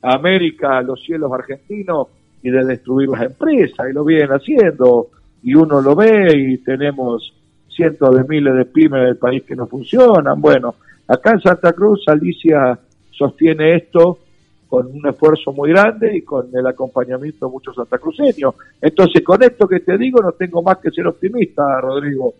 a 0.00 0.14
América 0.14 0.80
los 0.82 1.02
cielos 1.02 1.30
argentinos 1.32 2.08
y 2.42 2.50
de 2.50 2.64
destruir 2.64 3.08
las 3.08 3.22
empresas, 3.22 3.86
y 3.90 3.92
lo 3.92 4.04
vienen 4.04 4.30
haciendo, 4.30 5.08
y 5.42 5.54
uno 5.54 5.80
lo 5.80 5.94
ve 5.94 6.32
y 6.34 6.58
tenemos 6.58 7.34
cientos 7.68 8.16
de 8.16 8.24
miles 8.24 8.54
de 8.54 8.64
pymes 8.66 9.02
del 9.02 9.16
país 9.16 9.42
que 9.44 9.56
no 9.56 9.66
funcionan. 9.66 10.40
Bueno, 10.40 10.74
acá 11.08 11.32
en 11.32 11.40
Santa 11.40 11.72
Cruz 11.72 12.04
Alicia 12.06 12.78
sostiene 13.10 13.76
esto 13.76 14.18
con 14.68 14.86
un 14.86 15.06
esfuerzo 15.08 15.52
muy 15.52 15.70
grande 15.70 16.16
y 16.16 16.22
con 16.22 16.48
el 16.52 16.66
acompañamiento 16.66 17.46
de 17.46 17.52
muchos 17.52 17.76
santacruceños. 17.76 18.54
Entonces, 18.80 19.22
con 19.24 19.42
esto 19.42 19.68
que 19.68 19.80
te 19.80 19.96
digo, 19.96 20.20
no 20.20 20.32
tengo 20.32 20.62
más 20.62 20.78
que 20.78 20.90
ser 20.90 21.06
optimista, 21.06 21.62
Rodrigo, 21.80 22.34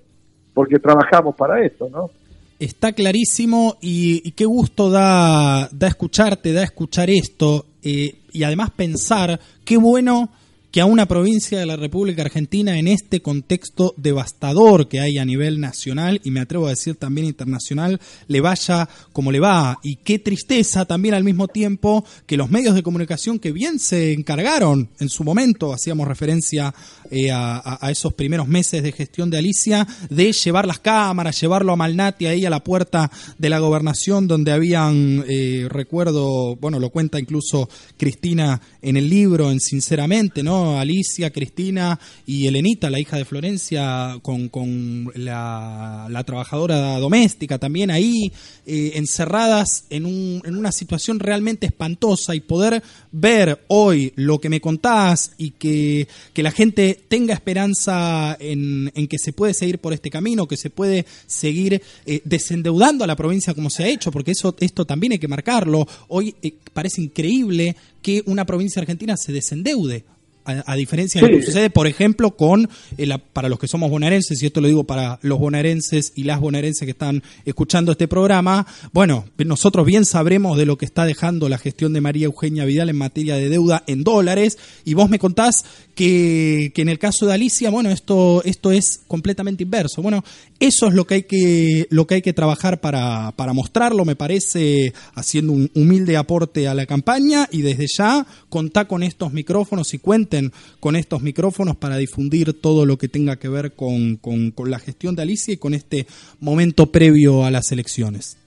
porque 0.53 0.81
trabajamos 0.81 1.37
para 1.37 1.65
esto, 1.65 1.89
¿no? 1.89 2.11
Está 2.59 2.93
clarísimo 2.93 3.77
y, 3.81 4.33
qué 4.33 4.47
gusto 4.47 4.91
da, 4.91 5.69
da 5.71 5.87
escucharte, 5.87 6.53
da 6.53 6.63
escuchar 6.63 7.11
esto 7.11 7.67
eh, 7.83 8.15
y 8.33 8.43
además 8.43 8.71
pensar 8.71 9.39
qué 9.65 9.77
bueno 9.77 10.31
que 10.75 10.81
a 10.81 10.87
una 10.87 11.07
provincia 11.07 11.57
de 11.61 11.67
la 11.67 11.77
República 11.77 12.23
Argentina 12.23 12.77
en 12.77 12.89
este 12.89 13.23
contexto 13.23 13.95
devastador 13.97 14.89
que 14.89 14.99
hay 14.99 15.19
a 15.19 15.25
nivel 15.25 15.61
nacional 15.61 16.21
y 16.25 16.33
me 16.33 16.41
atrevo 16.41 16.67
a 16.67 16.71
decir 16.71 16.97
también 16.97 17.29
internacional 17.29 18.01
le 18.27 18.41
vaya 18.41 18.89
como 19.13 19.31
le 19.31 19.39
va 19.39 19.79
y 19.85 19.95
qué 19.95 20.19
tristeza 20.19 20.85
también 20.85 21.15
al 21.15 21.23
mismo 21.23 21.47
tiempo 21.47 22.05
que 22.27 22.37
los 22.37 22.51
medios 22.51 22.75
de 22.75 22.83
comunicación 22.83 23.39
que 23.39 23.53
bien 23.53 23.79
se 23.79 24.15
encargaron 24.15 24.89
en 24.99 25.09
su 25.11 25.23
momento, 25.23 25.73
hacíamos 25.73 26.09
referencia 26.09 26.75
eh, 27.09 27.31
a, 27.31 27.79
esos 27.89 28.13
primeros 28.15 28.49
meses 28.49 28.83
de 28.83 28.91
gestión 28.91 29.31
de 29.31 29.39
Alicia, 29.39 29.87
de 30.11 30.33
llevar 30.33 30.67
las 30.67 30.81
cámaras, 30.81 31.41
llevarlo 31.41 31.73
a 31.73 31.77
Malnati 31.77 32.27
ahí 32.27 32.47
a 32.47 32.51
la 32.51 32.65
puerta 32.65 33.13
de 33.39 33.49
la 33.49 33.61
gobernación 33.61 34.27
donde 34.27 34.51
habían, 34.51 35.25
eh, 35.29 35.69
recuerdo, 35.71 36.57
bueno, 36.57 36.81
lo 36.81 36.91
cuenta 36.91 37.21
incluso 37.21 37.69
Cristina 37.97 38.61
en 38.83 38.97
el 38.97 39.09
libro, 39.09 39.53
en 39.53 39.61
Sinceramente, 39.61 40.43
¿no? 40.43 40.64
Alicia, 40.65 41.31
Cristina 41.31 41.99
y 42.27 42.47
Elenita, 42.47 42.91
la 42.91 43.01
hija 43.01 43.17
de 43.17 43.25
Florencia, 43.25 44.19
con, 44.23 45.11
la, 45.15 46.23
trabajadora 46.27 46.99
doméstica 46.99 47.59
también 47.59 47.91
ahí, 47.91 48.33
eh, 48.67 48.93
encerradas 48.95 49.85
en, 49.91 50.07
un, 50.07 50.43
en 50.45 50.57
una 50.57 50.73
situación 50.73 51.21
realmente 51.21 51.67
espantosa 51.67 52.35
y 52.35 52.41
poder 52.41 52.83
ver 53.13 53.65
hoy 53.69 54.13
lo 54.17 54.41
que 54.41 54.49
me 54.49 54.61
contás 54.61 55.33
y 55.39 55.51
que, 55.51 56.09
la 56.35 56.51
gente 56.51 57.01
tenga 57.09 57.33
esperanza 57.33 58.37
en, 58.39 58.93
en, 58.95 59.09
que 59.09 59.19
se 59.19 59.33
puede 59.33 59.55
seguir 59.55 59.79
por 59.79 59.95
este 59.95 60.11
camino, 60.11 60.47
que 60.47 60.59
se 60.59 60.69
puede 60.69 61.07
seguir 61.27 61.81
eh, 62.07 62.21
desendeudando 62.25 63.05
a 63.05 63.07
la 63.07 63.17
provincia 63.17 63.55
como 63.55 63.71
se 63.71 63.85
ha 63.85 63.89
hecho, 63.89 64.11
porque 64.11 64.33
eso 64.33 64.55
esto 64.61 64.85
también 64.85 65.13
hay 65.13 65.19
que 65.19 65.29
marcarlo. 65.29 65.87
Hoy 66.09 66.35
eh, 66.43 66.55
parece 66.73 67.01
increíble 67.01 67.77
que 68.03 68.23
una 68.27 68.45
provincia 68.45 68.81
argentina 68.81 69.17
se 69.17 69.33
desendeude 69.33 70.05
a, 70.45 70.77
diferencia 70.77 71.21
de 71.21 71.29
lo 71.29 71.39
que 71.39 71.47
sucede, 71.47 71.71
por 71.71 71.87
ejemplo, 71.87 72.37
con, 72.37 72.69
eh, 72.99 73.09
para 73.33 73.49
los 73.49 73.59
que 73.59 73.67
somos 73.67 73.91
bonaerenses, 73.91 74.43
y 74.43 74.47
esto 74.47 74.61
lo 74.61 74.69
digo 74.69 74.85
para 74.85 75.19
los 75.23 75.39
bonaerenses 75.39 76.13
y 76.15 76.25
las 76.25 76.41
bonaerenses 76.41 76.85
que 76.85 76.91
están 76.91 77.23
escuchando 77.45 77.93
este 77.93 78.09
programa, 78.09 78.67
bueno, 78.93 79.25
nosotros 79.39 79.87
bien 79.87 80.05
sabremos 80.05 80.59
de 80.59 80.67
lo 80.67 80.77
que 80.77 80.85
está 80.85 81.07
dejando 81.07 81.49
la 81.49 81.59
gestión 81.59 81.93
de 81.93 82.01
María 82.01 82.27
Eugenia 82.27 82.65
Vidal 82.65 82.91
en 82.91 82.97
materia 82.97 83.37
de 83.37 83.49
deuda 83.49 83.85
en 83.87 84.05
dólares, 84.05 84.59
y 84.85 84.95
vos 84.95 85.09
me 85.09 85.19
contás 85.19 85.65
que, 85.95 86.73
que 86.75 86.83
en 86.83 86.89
el 86.89 86.99
caso 86.99 87.27
de 87.27 87.35
Alicia, 87.35 87.71
bueno, 87.71 87.91
esto, 87.91 88.43
esto 88.45 88.71
es 88.73 89.03
completamente 89.07 89.63
inverso. 89.63 90.03
Bueno, 90.03 90.25
eso 90.61 90.89
es 90.89 90.95
lo 90.95 91.07
que 91.07 91.15
hay 91.15 91.23
que, 91.23 91.87
lo 91.91 92.07
que, 92.07 92.17
hay 92.17 92.23
que 92.23 92.33
trabajar 92.33 92.81
para, 92.81 93.33
para 93.33 93.53
mostrarlo, 93.53 94.05
me 94.05 94.17
parece, 94.17 94.93
haciendo 95.15 95.53
un 95.53 95.71
humilde 95.75 96.17
aporte 96.17 96.69
a 96.69 96.75
la 96.75 96.87
campaña, 96.87 97.49
y 97.51 97.63
desde 97.63 97.87
ya 97.87 98.27
contá 98.51 98.87
con 98.87 99.03
estos 99.03 99.33
micrófonos 99.33 99.95
y 99.95 99.99
cuenta 99.99 100.34
con 100.81 100.97
estos 100.97 101.23
micrófonos 101.23 101.77
para 101.77 101.97
difundir 101.97 102.61
todo 102.61 102.87
lo 102.87 102.97
que 102.97 103.09
tenga 103.09 103.37
que 103.37 103.49
ver 103.49 103.73
con, 103.73 104.19
la 104.67 104.79
gestión 104.79 105.15
de 105.15 105.23
Alicia 105.23 105.55
y 105.55 105.59
con 105.59 105.75
este 105.75 106.07
momento 106.41 106.87
previo 106.87 107.45
a 107.45 107.51
las 107.51 107.73
elecciones. 107.73 108.39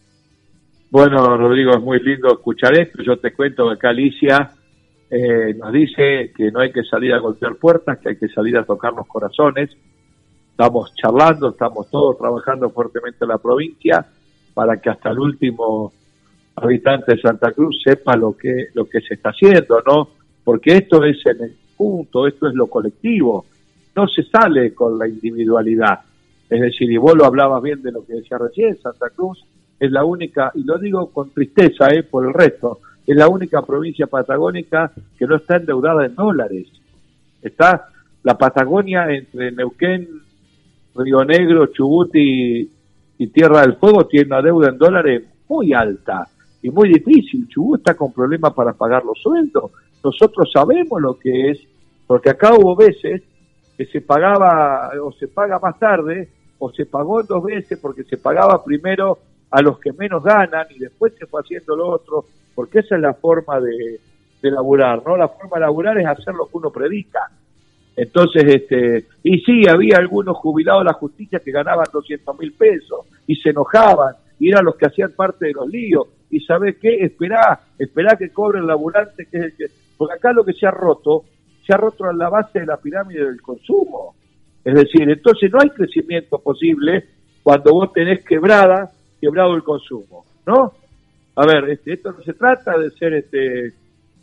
Bueno, 0.90 1.38
Rodrigo, 1.38 1.72
es 1.72 1.82
muy 1.82 2.00
lindo 2.00 2.30
escuchar 2.30 2.78
esto. 2.80 3.04
Yo 3.04 3.18
te 3.18 3.34
cuento 3.34 3.68
que 3.68 3.74
acá 3.74 3.90
Alicia 3.90 4.52
eh, 5.10 5.54
nos 5.54 5.72
dice 5.74 6.32
que 6.36 6.52
no 6.52 6.62
hay 6.62 6.72
que 6.72 6.84
salir 6.84 7.14
a 7.14 7.20
golpear 7.20 7.56
puertas, 7.56 8.00
que 8.00 8.10
hay 8.10 8.18
que 8.18 8.30
salir 8.30 8.58
a 8.58 8.64
tocar 8.64 8.94
los 8.94 9.08
corazones. 9.08 9.70
Estamos 10.52 10.94
charlando, 10.96 11.50
estamos 11.50 11.90
todos 11.90 12.18
trabajando 12.18 12.70
fuertemente 12.70 13.18
en 13.22 13.30
la 13.30 13.38
provincia 13.38 14.06
para 14.54 14.82
que 14.82 14.90
hasta 14.90 15.12
el 15.12 15.20
último 15.20 15.94
habitante 16.56 17.14
de 17.14 17.22
Santa 17.22 17.52
Cruz 17.52 17.80
sepa 17.84 18.16
lo 18.16 18.36
que 18.36 18.68
lo 18.74 18.86
que 18.86 19.00
se 19.02 19.14
está 19.14 19.30
haciendo, 19.30 19.82
¿no? 19.86 20.10
Porque 20.44 20.78
esto 20.78 21.04
es 21.04 21.18
en 21.26 21.44
el 21.44 21.58
punto, 21.78 22.28
esto 22.28 22.48
es 22.48 22.56
lo 22.56 22.68
colectivo, 22.68 23.46
no 23.96 24.08
se 24.08 24.24
sale 24.24 24.74
con 24.74 24.98
la 24.98 25.08
individualidad. 25.08 26.00
Es 26.50 26.62
decir, 26.62 26.92
y 26.92 26.98
vos 26.98 27.16
lo 27.16 27.26
hablabas 27.26 27.62
bien 27.62 27.82
de 27.82 27.92
lo 27.92 28.06
que 28.06 28.14
decía 28.14 28.38
recién, 28.38 28.78
Santa 28.82 29.10
Cruz 29.10 29.44
es 29.80 29.92
la 29.92 30.04
única, 30.04 30.52
y 30.56 30.64
lo 30.64 30.78
digo 30.80 31.12
con 31.12 31.30
tristeza 31.30 31.90
eh, 31.94 32.04
por 32.04 32.26
el 32.26 32.34
resto, 32.34 32.80
es 33.06 33.16
la 33.16 33.28
única 33.28 33.62
provincia 33.62 34.08
patagónica 34.08 34.92
que 35.18 35.26
no 35.26 35.36
está 35.36 35.58
endeudada 35.58 36.06
en 36.06 36.16
dólares. 36.16 36.68
Está 37.42 37.88
la 38.24 38.38
Patagonia 38.38 39.10
entre 39.14 39.52
Neuquén, 39.52 40.08
Río 40.96 41.24
Negro, 41.24 41.68
Chubut 41.68 42.14
y 42.16 42.70
Tierra 43.28 43.62
del 43.62 43.76
Fuego 43.76 44.08
tiene 44.08 44.28
una 44.28 44.42
deuda 44.42 44.70
en 44.70 44.78
dólares 44.78 45.24
muy 45.48 45.74
alta 45.74 46.28
y 46.68 46.72
muy 46.72 46.90
difícil. 46.90 47.48
Chubut 47.48 47.80
está 47.80 47.96
con 47.96 48.12
problemas 48.12 48.54
para 48.54 48.74
pagar 48.74 49.04
los 49.04 49.20
sueldos 49.22 49.72
nosotros 50.04 50.50
sabemos 50.54 51.02
lo 51.02 51.18
que 51.18 51.52
es, 51.52 51.60
porque 52.06 52.30
acá 52.30 52.54
hubo 52.54 52.76
veces 52.76 53.22
que 53.76 53.86
se 53.86 54.02
pagaba 54.02 54.92
o 55.04 55.12
se 55.12 55.28
paga 55.28 55.60
más 55.60 55.78
tarde 55.78 56.30
o 56.60 56.72
se 56.72 56.86
pagó 56.86 57.22
dos 57.24 57.44
veces 57.44 57.78
porque 57.80 58.04
se 58.04 58.18
pagaba 58.18 58.64
primero 58.64 59.20
a 59.52 59.62
los 59.62 59.80
que 59.80 59.94
menos 59.94 60.24
ganan 60.24 60.66
y 60.70 60.80
después 60.80 61.14
se 61.18 61.26
fue 61.26 61.42
haciendo 61.42 61.76
lo 61.76 61.90
otro, 61.90 62.26
porque 62.56 62.80
esa 62.80 62.96
es 62.96 63.02
la 63.02 63.14
forma 63.14 63.60
de, 63.60 64.00
de 64.42 64.52
laburar, 64.52 65.04
¿no? 65.06 65.16
La 65.18 65.28
forma 65.28 65.56
de 65.56 65.62
laburar 65.62 65.98
es 66.00 66.08
hacer 66.08 66.34
lo 66.34 66.46
que 66.46 66.58
uno 66.58 66.72
predica. 66.72 67.30
Entonces, 67.96 68.44
este, 68.46 69.06
y 69.24 69.40
sí, 69.40 69.68
había 69.68 69.98
algunos 69.98 70.38
jubilados 70.38 70.82
de 70.82 70.86
la 70.86 70.94
justicia 70.94 71.40
que 71.40 71.52
ganaban 71.52 71.86
200 71.92 72.40
mil 72.40 72.54
pesos 72.54 73.08
y 73.26 73.36
se 73.36 73.50
enojaban 73.50 74.16
y 74.40 74.50
eran 74.50 74.66
los 74.66 74.76
que 74.76 74.86
hacían 74.86 75.12
parte 75.12 75.48
de 75.48 75.54
los 75.54 75.68
líos. 75.68 76.08
Y 76.30 76.40
sabes 76.42 76.78
qué, 76.82 76.96
esperá, 77.04 77.62
esperá 77.78 78.16
que 78.18 78.30
cobre 78.30 78.60
el 78.60 78.68
laburante, 78.68 79.26
que 79.26 79.38
es 79.38 79.44
el 79.44 79.56
que 79.56 79.66
porque 79.98 80.16
acá 80.16 80.32
lo 80.32 80.46
que 80.46 80.54
se 80.54 80.68
ha 80.68 80.72
roto, 80.72 81.26
se 81.66 81.74
ha 81.74 81.78
roto 81.78 82.10
en 82.10 82.18
la 82.18 82.30
base 82.30 82.60
de 82.60 82.66
la 82.66 82.78
pirámide 82.78 83.26
del 83.26 83.42
consumo. 83.42 84.16
Es 84.64 84.76
decir, 84.76 85.10
entonces 85.10 85.52
no 85.52 85.60
hay 85.62 85.70
crecimiento 85.70 86.40
posible 86.40 87.06
cuando 87.42 87.72
vos 87.72 87.92
tenés 87.94 88.24
quebrada, 88.24 88.92
quebrado 89.20 89.56
el 89.56 89.64
consumo, 89.64 90.26
¿no? 90.46 90.74
A 91.36 91.46
ver, 91.46 91.70
este, 91.70 91.94
esto 91.94 92.12
no 92.12 92.22
se 92.22 92.34
trata 92.34 92.78
de 92.78 92.92
ser 92.92 93.14
este 93.14 93.74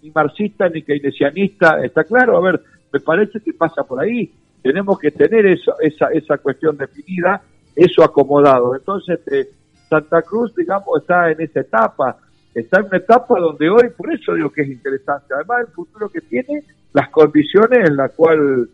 ni 0.03 0.11
marxista 0.11 0.69
ni 0.69 0.83
keynesianista, 0.83 1.83
está 1.83 2.05
claro, 2.05 2.37
a 2.37 2.41
ver, 2.41 2.61
me 2.93 3.01
parece 3.01 3.41
que 3.41 3.55
pasa 3.55 3.83
por 3.85 4.01
ahí. 4.01 4.31
Tenemos 4.63 4.99
que 4.99 5.11
tener 5.11 5.47
eso, 5.47 5.75
esa, 5.81 6.09
esa 6.09 6.39
cuestión 6.39 6.77
definida, 6.77 7.43
eso 7.75 8.03
acomodado. 8.03 8.75
Entonces, 8.75 9.19
este, 9.19 9.51
Santa 10.01 10.23
Cruz, 10.23 10.55
digamos, 10.55 11.01
está 11.01 11.31
en 11.31 11.41
esa 11.41 11.61
etapa 11.61 12.19
está 12.55 12.81
en 12.81 12.87
una 12.87 12.97
etapa 12.99 13.39
donde 13.39 13.69
hoy, 13.69 13.89
por 13.97 14.13
eso 14.13 14.35
digo 14.35 14.51
que 14.51 14.63
es 14.63 14.69
interesante, 14.69 15.35
además 15.35 15.67
el 15.67 15.73
futuro 15.73 16.09
que 16.09 16.21
tiene, 16.21 16.63
las 16.93 17.09
condiciones 17.11 17.89
en 17.89 17.97
las 17.97 18.13
cuales 18.13 18.69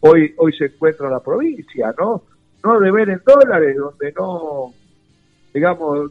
hoy, 0.00 0.34
hoy 0.36 0.52
se 0.56 0.66
encuentra 0.66 1.08
la 1.08 1.20
provincia, 1.20 1.94
¿no? 1.98 2.22
No 2.64 2.80
de 2.80 2.90
ver 2.90 3.08
en 3.08 3.22
dólares, 3.24 3.76
donde 3.76 4.12
no, 4.12 4.72
digamos, 5.54 6.10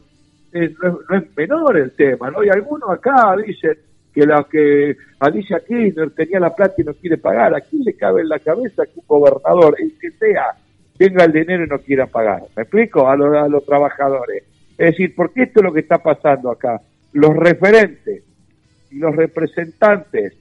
no, 0.52 1.16
es, 1.16 1.36
menor 1.36 1.76
el 1.76 1.92
tema, 1.92 2.30
¿no? 2.30 2.42
Y 2.42 2.48
algunos 2.48 2.90
acá 2.90 3.36
dicen 3.36 3.76
que 4.12 4.26
la 4.26 4.44
que 4.50 4.96
Alicia 5.20 5.60
Kirchner 5.60 6.10
tenía 6.10 6.40
la 6.40 6.54
plata 6.54 6.74
y 6.78 6.84
no 6.84 6.94
quiere 6.94 7.18
pagar, 7.18 7.54
¿a 7.54 7.60
quién 7.60 7.84
le 7.84 7.94
cabe 7.94 8.22
en 8.22 8.30
la 8.30 8.38
cabeza 8.38 8.84
que 8.86 8.98
un 8.98 9.04
gobernador, 9.06 9.76
el 9.78 9.96
que 9.98 10.10
sea, 10.12 10.46
tenga 10.96 11.24
el 11.24 11.32
dinero 11.32 11.64
y 11.64 11.68
no 11.68 11.78
quiera 11.78 12.06
pagar? 12.06 12.42
¿Me 12.56 12.62
explico? 12.62 13.08
A 13.08 13.16
los, 13.16 13.36
a 13.36 13.46
los 13.46 13.64
trabajadores. 13.64 14.49
Es 14.80 14.92
decir, 14.92 15.14
porque 15.14 15.42
esto 15.42 15.60
es 15.60 15.64
lo 15.64 15.74
que 15.74 15.80
está 15.80 15.98
pasando 15.98 16.50
acá. 16.50 16.80
Los 17.12 17.36
referentes 17.36 18.24
y 18.90 18.98
los 18.98 19.14
representantes 19.14 20.32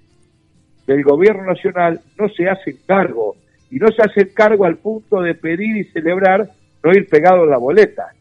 del 0.88 1.04
gobierno 1.04 1.43
nacional 1.43 1.99
no 2.17 2.30
se 2.30 2.47
hacen 2.47 2.78
cargo 2.88 3.36
y 3.69 3.80
no 3.80 3.89
se 3.89 4.02
hacen 4.02 4.32
cargo 4.34 4.63
al 4.63 4.78
punto 4.78 5.21
de 5.21 5.36
pedir 5.36 5.75
y 5.75 5.84
celebrar 5.91 6.49
no 6.82 6.91
ir 6.93 7.10
pegado 7.10 7.43
a 7.43 7.47
la 7.47 7.58
boleta, 7.58 8.13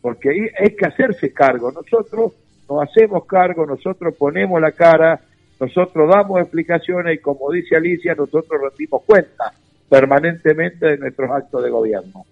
porque 0.00 0.50
hay 0.58 0.74
que 0.74 0.86
hacerse 0.86 1.30
cargo. 1.30 1.70
Nosotros 1.70 2.32
nos 2.66 2.82
hacemos 2.82 3.26
cargo, 3.26 3.66
nosotros 3.66 4.14
ponemos 4.16 4.58
la 4.62 4.72
cara, 4.72 5.20
nosotros 5.60 6.08
damos 6.08 6.40
explicaciones 6.40 7.16
y 7.16 7.18
como 7.18 7.52
dice 7.52 7.76
Alicia, 7.76 8.14
nosotros 8.14 8.62
rendimos 8.62 9.02
cuenta 9.02 9.52
permanentemente 9.90 10.86
de 10.86 10.96
nuestros 10.96 11.30
actos 11.30 11.62
de 11.62 11.68
gobierno. 11.68 12.24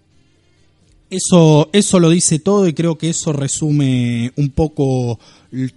Eso, 1.09 1.69
eso 1.73 1.99
lo 1.99 2.09
dice 2.09 2.37
todo 2.39 2.67
y 2.67 2.73
creo 2.73 2.97
que 2.97 3.09
eso 3.09 3.33
resume 3.33 4.31
un 4.35 4.49
poco 4.49 5.19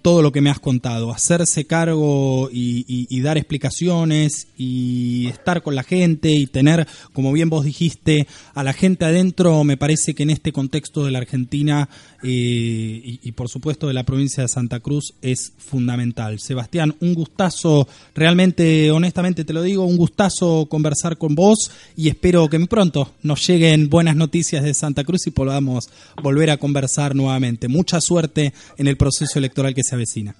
todo 0.02 0.22
lo 0.22 0.32
que 0.32 0.40
me 0.40 0.50
has 0.50 0.60
contado, 0.60 1.12
hacerse 1.12 1.64
cargo 1.64 2.50
y, 2.52 3.20
dar 3.22 3.38
explicaciones 3.38 4.48
y 4.58 5.28
estar 5.28 5.62
con 5.62 5.76
la 5.76 5.84
gente 5.84 6.30
y 6.30 6.46
tener, 6.46 6.88
como 7.12 7.32
bien 7.32 7.48
vos 7.48 7.64
dijiste, 7.64 8.26
a 8.54 8.64
la 8.64 8.72
gente 8.72 9.04
adentro, 9.04 9.62
me 9.62 9.76
parece 9.76 10.14
que 10.14 10.24
en 10.24 10.30
este 10.30 10.52
contexto 10.52 11.04
de 11.04 11.12
la 11.12 11.18
Argentina 11.18 11.88
eh, 12.24 13.18
y, 13.22 13.32
por 13.32 13.48
supuesto 13.48 13.86
de 13.86 13.94
la 13.94 14.04
provincia 14.04 14.42
de 14.42 14.48
Santa 14.48 14.80
Cruz 14.80 15.14
es 15.22 15.52
fundamental. 15.56 16.40
Sebastián, 16.40 16.94
un 17.00 17.14
gustazo, 17.14 17.86
realmente, 18.14 18.90
honestamente 18.90 19.44
te 19.44 19.52
lo 19.52 19.62
digo, 19.62 19.84
un 19.84 19.96
gustazo 19.96 20.66
conversar 20.66 21.16
con 21.16 21.34
vos 21.34 21.70
y 21.96 22.08
espero 22.08 22.48
que 22.48 22.58
muy 22.58 22.68
pronto 22.68 23.12
nos 23.22 23.46
lleguen 23.46 23.88
buenas 23.88 24.16
noticias 24.16 24.64
de 24.64 24.74
Santa 24.74 25.04
Cruz 25.04 25.26
y 25.26 25.30
podamos 25.30 25.88
volver 26.22 26.50
a 26.50 26.56
conversar 26.56 27.14
nuevamente. 27.14 27.68
Mucha 27.68 28.00
suerte 28.00 28.52
en 28.76 28.88
el 28.88 28.96
proceso 28.96 29.38
electoral 29.62 29.74
que 29.74 29.82
se 29.82 29.94
avecina. 29.94 30.34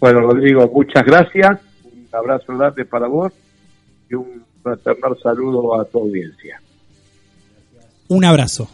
Bueno, 0.00 0.20
Rodrigo, 0.20 0.70
muchas 0.72 1.04
gracias. 1.04 1.60
Un 1.84 2.08
abrazo 2.12 2.56
grande 2.56 2.84
para 2.84 3.06
vos 3.06 3.32
y 4.10 4.14
un 4.14 4.44
fraternal 4.62 5.16
saludo 5.22 5.80
a 5.80 5.84
tu 5.84 5.98
audiencia. 5.98 6.60
Un 8.08 8.24
abrazo. 8.24 8.68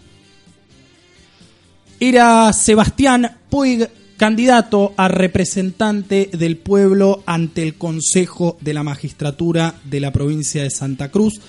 Era 2.00 2.52
Sebastián 2.52 3.30
Puig, 3.48 3.88
candidato 4.16 4.92
a 4.96 5.08
representante 5.08 6.28
del 6.32 6.56
pueblo 6.56 7.22
ante 7.26 7.62
el 7.62 7.74
Consejo 7.74 8.56
de 8.60 8.74
la 8.74 8.82
Magistratura 8.82 9.74
de 9.84 10.00
la 10.00 10.10
provincia 10.10 10.62
de 10.62 10.70
Santa 10.70 11.10
Cruz. 11.10 11.40